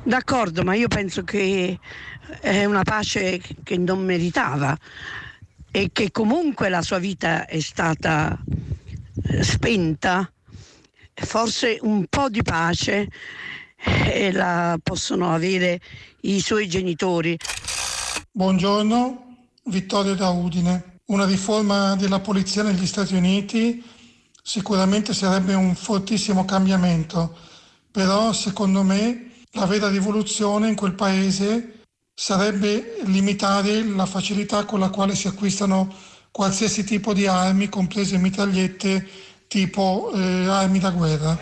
[0.04, 1.76] D'accordo, ma io penso che
[2.40, 4.78] è una pace che non meritava
[5.72, 8.38] e che comunque la sua vita è stata
[9.40, 10.30] spenta.
[11.14, 13.08] Forse un po' di pace
[14.04, 15.80] eh, la possono avere
[16.20, 17.36] i suoi genitori.
[18.30, 21.00] Buongiorno, Vittorio da Udine.
[21.06, 23.93] Una riforma della polizia negli Stati Uniti
[24.46, 27.34] sicuramente sarebbe un fortissimo cambiamento,
[27.90, 31.84] però secondo me la vera rivoluzione in quel paese
[32.14, 35.92] sarebbe limitare la facilità con la quale si acquistano
[36.30, 39.08] qualsiasi tipo di armi, comprese mitragliette
[39.48, 41.38] tipo eh, armi da guerra.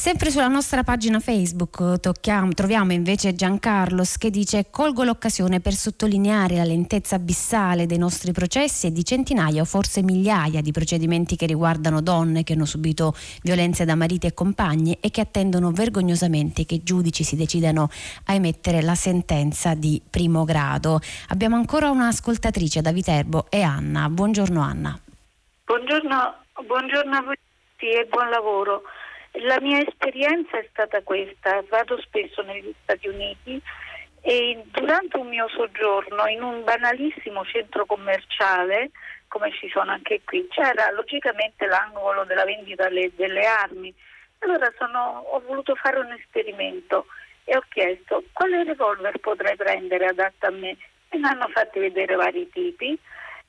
[0.00, 6.56] Sempre sulla nostra pagina Facebook tocchiamo, troviamo invece Giancarlo che dice colgo l'occasione per sottolineare
[6.56, 11.44] la lentezza abissale dei nostri processi e di centinaia o forse migliaia di procedimenti che
[11.44, 16.76] riguardano donne che hanno subito violenze da mariti e compagni e che attendono vergognosamente che
[16.76, 17.90] i giudici si decidano
[18.24, 21.00] a emettere la sentenza di primo grado.
[21.28, 24.08] Abbiamo ancora un'ascoltatrice da Viterbo e Anna.
[24.08, 24.98] Buongiorno Anna.
[25.66, 26.34] Buongiorno,
[26.64, 27.36] buongiorno a voi
[27.76, 28.82] e buon lavoro.
[29.34, 33.60] La mia esperienza è stata questa, vado spesso negli Stati Uniti
[34.22, 38.90] e durante un mio soggiorno in un banalissimo centro commerciale,
[39.28, 43.94] come ci sono anche qui, c'era logicamente l'angolo della vendita delle armi.
[44.40, 47.06] Allora sono, ho voluto fare un esperimento
[47.44, 50.76] e ho chiesto quale revolver potrei prendere adatto a me
[51.08, 52.98] e mi hanno fatti vedere vari tipi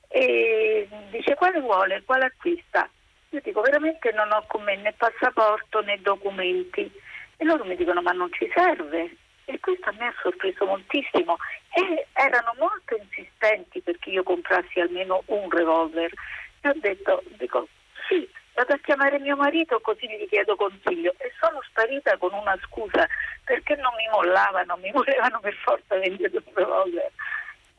[0.08, 2.88] e dice quale vuole, quale acquista?
[3.32, 6.90] Io dico veramente non ho con me né passaporto né documenti.
[7.38, 9.16] E loro mi dicono ma non ci serve.
[9.46, 11.38] E questo a me ha sorpreso moltissimo.
[11.72, 16.12] E erano molto insistenti perché io comprassi almeno un revolver.
[16.60, 17.68] E ho detto, dico
[18.06, 21.14] sì, vado a chiamare mio marito così gli chiedo consiglio.
[21.16, 23.08] E sono sparita con una scusa
[23.44, 27.10] perché non mi mollavano, mi volevano per forza vendere un revolver.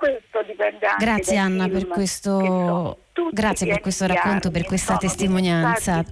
[0.03, 6.03] Questo dipende anche Grazie Anna per questo, grazie per questo racconto, per questa testimonianza.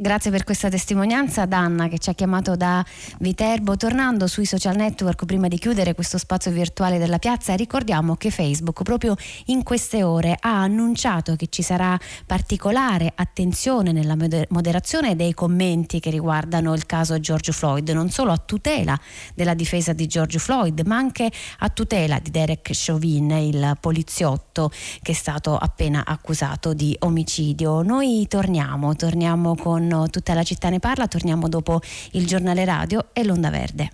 [0.00, 2.86] Grazie per questa testimonianza ad Anna che ci ha chiamato da
[3.18, 3.76] Viterbo.
[3.76, 8.84] Tornando sui social network, prima di chiudere questo spazio virtuale della piazza, ricordiamo che Facebook
[8.84, 14.14] proprio in queste ore ha annunciato che ci sarà particolare attenzione nella
[14.50, 18.96] moderazione dei commenti che riguardano il caso George Floyd, non solo a tutela
[19.34, 21.28] della difesa di George Floyd, ma anche
[21.58, 24.70] a tutela di Derek Chauvin, il poliziotto
[25.02, 27.82] che è stato appena accusato di omicidio.
[27.82, 31.80] Noi torniamo, torniamo con Tutta la città ne parla, torniamo dopo
[32.12, 33.90] il giornale radio e l'onda verde.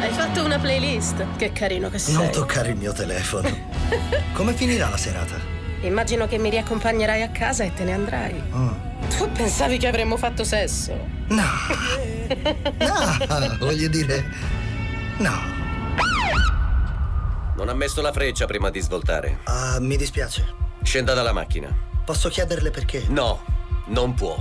[0.00, 1.24] Hai fatto una playlist?
[1.36, 2.14] Che carino che sei.
[2.14, 3.48] Non toccare il mio telefono.
[4.32, 5.36] Come finirà la serata?
[5.80, 8.42] Immagino che mi riaccompagnerai a casa e te ne andrai.
[8.52, 8.92] Oh.
[9.16, 10.92] Tu pensavi che avremmo fatto sesso?
[11.28, 11.42] No.
[12.78, 14.24] no, voglio dire...
[15.18, 15.32] No.
[17.56, 19.40] Non ha messo la freccia prima di svoltare.
[19.46, 20.44] Uh, mi dispiace.
[20.82, 21.93] Scenda dalla macchina.
[22.04, 23.04] Posso chiederle perché?
[23.08, 23.42] No,
[23.86, 24.36] non può.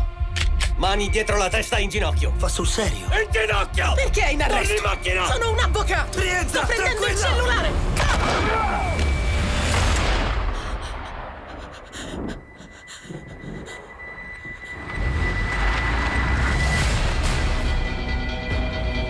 [0.76, 2.34] Mani dietro la testa in ginocchio.
[2.38, 3.05] Fa sul serio?
[3.05, 3.93] In ginocchio!
[3.93, 4.74] Perché è in arresto?
[4.74, 5.26] Torni in macchina!
[5.32, 6.20] Sono un avvocato!
[6.20, 7.28] Rientra, Sto prendendo tranquilla.
[7.30, 8.82] il cellulare!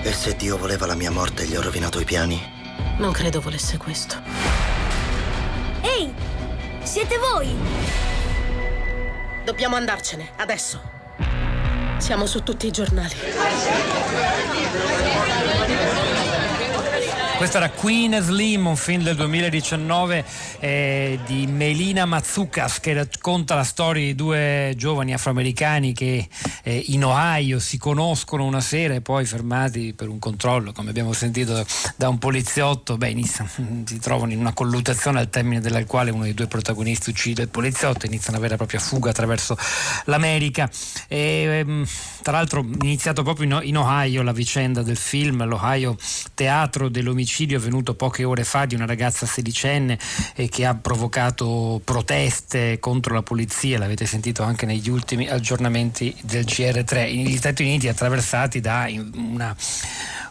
[0.04, 2.42] E se Dio voleva la mia morte gli ho rovinato i piani?
[2.98, 4.18] Non credo volesse questo.
[5.82, 6.14] Ehi!
[6.84, 7.56] Siete voi!
[9.44, 10.82] Dobbiamo andarcene, adesso.
[11.98, 13.14] Siamo su tutti i giornali.
[17.44, 20.24] Questa era Queen Slim, un film del 2019
[20.60, 26.26] eh, di Melina Mazzucas che racconta la storia di due giovani afroamericani che
[26.64, 31.12] eh, in Ohio si conoscono una sera e poi fermati per un controllo, come abbiamo
[31.12, 31.66] sentito
[31.98, 33.50] da un poliziotto, beh, iniziano,
[33.84, 37.50] si trovano in una colluttazione al termine della quale uno dei due protagonisti uccide il
[37.50, 39.58] poliziotto iniziano una vera e propria fuga attraverso
[40.06, 40.70] l'America.
[41.10, 41.86] E, ehm,
[42.22, 45.98] tra l'altro iniziato proprio in Ohio la vicenda del film, l'Ohio
[46.34, 49.98] teatro dell'omicidio avvenuto poche ore fa di una ragazza sedicenne
[50.36, 56.46] e che ha provocato proteste contro la polizia, l'avete sentito anche negli ultimi aggiornamenti del
[56.46, 59.56] GR3, negli Stati Uniti attraversati da una,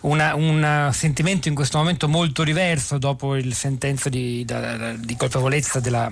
[0.03, 4.47] una, un sentimento in questo momento molto diverso dopo il sentenza di,
[4.99, 6.11] di colpevolezza della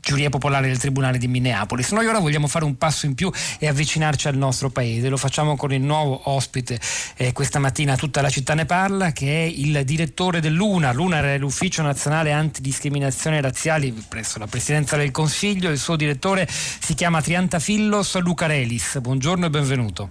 [0.00, 1.90] giuria popolare del Tribunale di Minneapolis.
[1.92, 5.08] Noi ora vogliamo fare un passo in più e avvicinarci al nostro paese.
[5.08, 6.78] Lo facciamo con il nuovo ospite
[7.16, 10.94] eh, questa mattina tutta la città ne parla, che è il direttore dell'UNAR.
[10.94, 15.70] L'UNAR è l'Ufficio Nazionale Antidiscriminazioni Razziali presso la Presidenza del Consiglio.
[15.70, 18.98] Il suo direttore si chiama Triantafillos Lucarelis.
[19.00, 20.10] Buongiorno e benvenuto.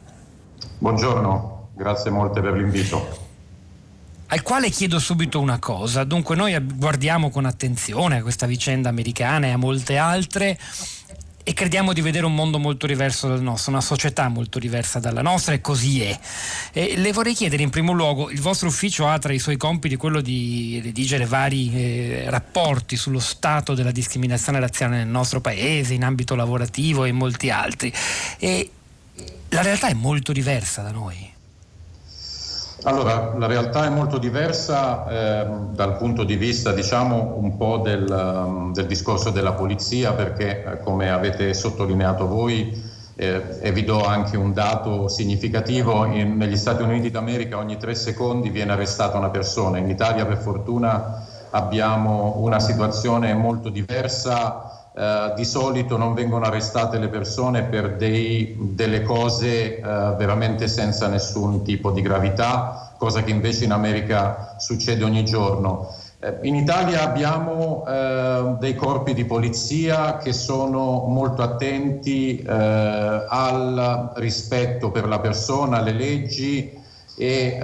[0.78, 3.29] Buongiorno, grazie molte per l'invito
[4.32, 6.04] al quale chiedo subito una cosa.
[6.04, 10.58] Dunque noi guardiamo con attenzione a questa vicenda americana e a molte altre
[11.42, 15.24] e crediamo di vedere un mondo molto diverso dal nostro, una società molto diversa dalla
[15.24, 16.20] nostra e così è.
[16.72, 19.96] E le vorrei chiedere in primo luogo, il vostro ufficio ha tra i suoi compiti
[19.96, 26.04] quello di redigere vari eh, rapporti sullo stato della discriminazione razziale nel nostro paese, in
[26.04, 27.92] ambito lavorativo e in molti altri.
[28.38, 28.70] E
[29.50, 31.29] la realtà è molto diversa da noi.
[32.84, 38.10] Allora, la realtà è molto diversa eh, dal punto di vista, diciamo, un po' del,
[38.10, 42.82] um, del discorso della polizia, perché eh, come avete sottolineato voi,
[43.16, 47.96] eh, e vi do anche un dato significativo, in, negli Stati Uniti d'America ogni tre
[47.96, 55.36] secondi viene arrestata una persona, in Italia per fortuna abbiamo una situazione molto diversa Uh,
[55.36, 61.64] di solito non vengono arrestate le persone per dei, delle cose uh, veramente senza nessun
[61.64, 65.96] tipo di gravità, cosa che invece in America succede ogni giorno.
[66.20, 67.86] Uh, in Italia abbiamo
[68.60, 76.78] dei corpi di polizia che sono molto attenti al rispetto per la persona, alle leggi
[77.16, 77.58] e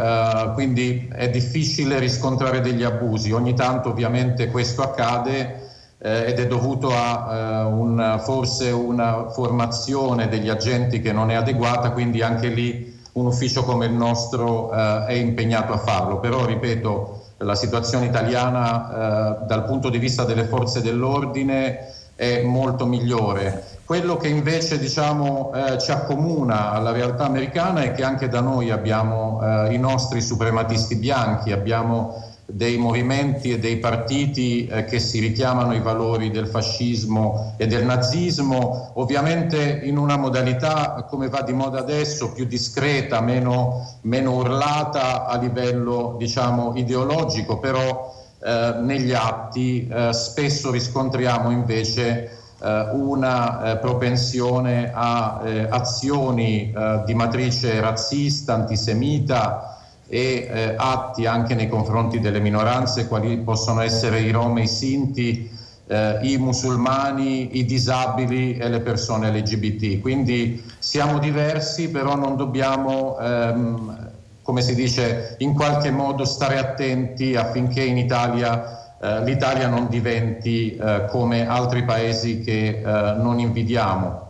[0.54, 3.34] quindi è difficile riscontrare degli abusi.
[3.34, 5.65] Ogni tanto ovviamente questo accade
[5.98, 11.36] eh, ed è dovuto a eh, un, forse una formazione degli agenti che non è
[11.36, 16.20] adeguata, quindi anche lì un ufficio come il nostro eh, è impegnato a farlo.
[16.20, 22.86] Però, ripeto, la situazione italiana eh, dal punto di vista delle forze dell'ordine è molto
[22.86, 23.64] migliore.
[23.86, 28.72] Quello che invece diciamo, eh, ci accomuna alla realtà americana è che anche da noi
[28.72, 35.20] abbiamo eh, i nostri suprematisti bianchi, abbiamo dei movimenti e dei partiti eh, che si
[35.20, 41.54] richiamano i valori del fascismo e del nazismo, ovviamente in una modalità come va di
[41.54, 49.88] moda adesso, più discreta, meno, meno urlata a livello diciamo, ideologico, però eh, negli atti
[49.88, 52.30] eh, spesso riscontriamo invece
[52.62, 56.72] eh, una eh, propensione a eh, azioni
[57.06, 59.75] di matrice razzista, antisemita,
[60.08, 64.68] e eh, atti anche nei confronti delle minoranze, quali possono essere i rom e i
[64.68, 65.50] sinti,
[65.88, 70.02] eh, i musulmani, i disabili e le persone LGBT.
[70.02, 77.36] Quindi siamo diversi, però non dobbiamo, ehm, come si dice, in qualche modo stare attenti
[77.36, 84.25] affinché in Italia eh, l'Italia non diventi eh, come altri paesi che eh, non invidiamo.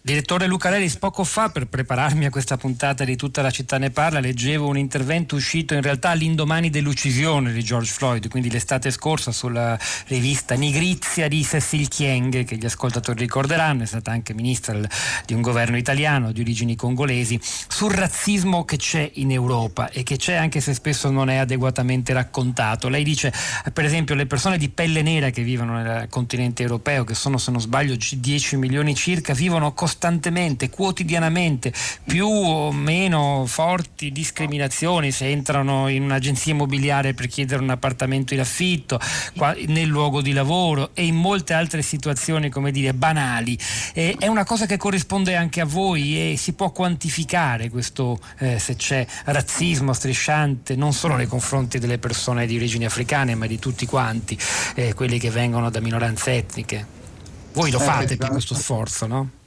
[0.00, 4.20] Direttore Lucarelli, poco fa per prepararmi a questa puntata di Tutta la città ne parla
[4.20, 9.76] leggevo un intervento uscito in realtà all'indomani dell'uccisione di George Floyd, quindi l'estate scorsa sulla
[10.06, 14.78] rivista Nigrizia di Cecil Chieng, che gli ascoltatori ricorderanno, è stata anche ministra
[15.26, 20.16] di un governo italiano di origini congolesi, sul razzismo che c'è in Europa e che
[20.16, 22.88] c'è anche se spesso non è adeguatamente raccontato.
[22.88, 23.32] Lei dice
[23.72, 27.50] per esempio le persone di pelle nera che vivono nel continente europeo, che sono se
[27.50, 31.72] non sbaglio 10 milioni circa, vivono costantemente costantemente, quotidianamente,
[32.04, 38.40] più o meno forti discriminazioni se entrano in un'agenzia immobiliare per chiedere un appartamento in
[38.40, 39.00] affitto,
[39.66, 43.58] nel luogo di lavoro e in molte altre situazioni, come dire, banali.
[43.94, 48.58] E è una cosa che corrisponde anche a voi e si può quantificare questo, eh,
[48.58, 53.58] se c'è razzismo strisciante, non solo nei confronti delle persone di origini africane, ma di
[53.58, 54.38] tutti quanti,
[54.74, 56.86] eh, quelli che vengono da minoranze etniche.
[57.54, 59.37] Voi lo fate per questo sforzo, no?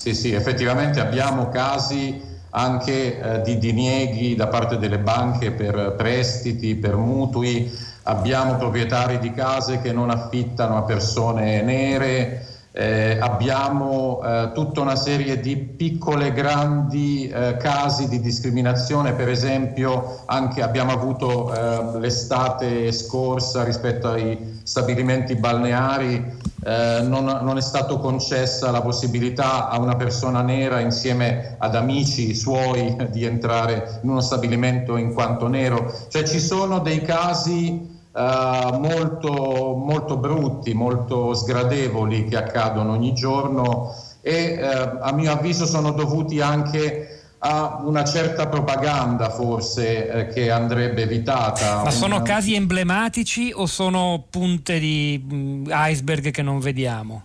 [0.00, 2.22] Sì, sì, effettivamente abbiamo casi
[2.52, 7.70] anche eh, di dinieghi da parte delle banche per prestiti, per mutui,
[8.04, 14.94] abbiamo proprietari di case che non affittano a persone nere, eh, abbiamo eh, tutta una
[14.94, 21.98] serie di piccole e grandi eh, casi di discriminazione, per esempio anche abbiamo avuto eh,
[21.98, 29.80] l'estate scorsa rispetto ai stabilimenti balneari, eh, non, non, è stata concessa la possibilità a
[29.80, 35.92] una persona nera insieme ad amici suoi di entrare in uno stabilimento in quanto nero.
[36.08, 43.94] Cioè ci sono dei casi Uh, molto, molto brutti, molto sgradevoli che accadono ogni giorno
[44.20, 50.50] e uh, a mio avviso sono dovuti anche a una certa propaganda forse eh, che
[50.50, 51.82] andrebbe evitata.
[51.84, 57.22] Ma sono casi emblematici o sono punte di mh, iceberg che non vediamo?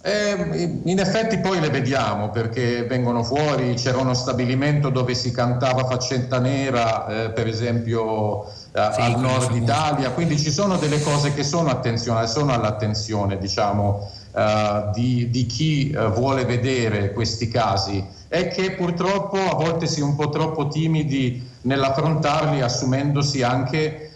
[0.00, 5.84] Eh, in effetti poi le vediamo perché vengono fuori, c'era uno stabilimento dove si cantava
[5.86, 11.34] faccetta nera, eh, per esempio eh, sì, al nord Italia, quindi ci sono delle cose
[11.34, 11.80] che sono,
[12.26, 18.16] sono all'attenzione diciamo, uh, di, di, chi uh, vuole vedere questi casi.
[18.28, 24.07] E che purtroppo a volte si è un po' troppo timidi nell'affrontarli assumendosi anche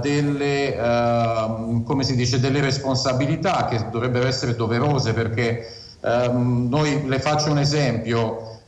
[0.00, 5.66] delle, uh, come si dice, delle responsabilità che dovrebbero essere doverose perché
[6.00, 8.60] um, noi le faccio un esempio,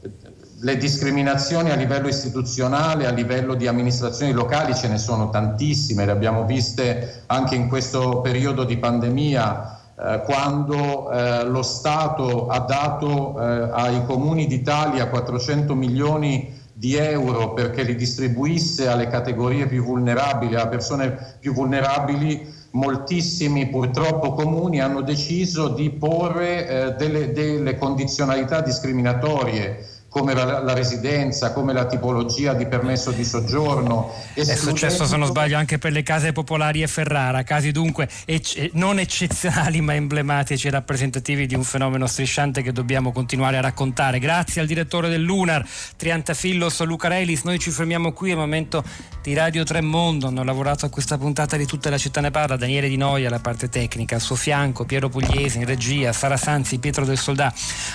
[0.60, 6.12] le discriminazioni a livello istituzionale, a livello di amministrazioni locali ce ne sono tantissime, le
[6.12, 13.38] abbiamo viste anche in questo periodo di pandemia eh, quando eh, lo Stato ha dato
[13.38, 20.54] eh, ai comuni d'Italia 400 milioni di euro perché li distribuisse alle categorie più vulnerabili,
[20.54, 28.60] alle persone più vulnerabili, moltissimi purtroppo comuni hanno deciso di porre eh, delle, delle condizionalità
[28.60, 34.14] discriminatorie come la, la, residenza, come la tipologia di permesso di soggiorno.
[34.32, 38.70] È successo, se non sbaglio, anche per le case popolari e Ferrara, casi dunque ecce-
[38.74, 44.20] non eccezionali ma emblematici e rappresentativi di un fenomeno strisciante che dobbiamo continuare a raccontare.
[44.20, 47.42] Grazie al direttore dell'UNAR, Triantafillos Lucarelis.
[47.42, 48.84] Noi ci fermiamo qui al momento
[49.20, 50.28] di Radio Tremondo.
[50.28, 52.54] Hanno lavorato a questa puntata di tutta la città ne parla.
[52.56, 56.78] Daniele Di Noia alla parte tecnica, al suo fianco Piero Pugliesi in regia, Sara Sanzi,
[56.78, 57.52] Pietro del Soldà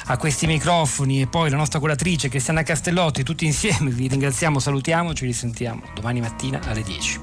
[0.08, 4.58] a questi microfoni e poi la nostra curatrice curatrice Cristiana Castellotti, tutti insieme vi ringraziamo,
[4.58, 7.20] salutiamo, ci risentiamo domani mattina alle 10.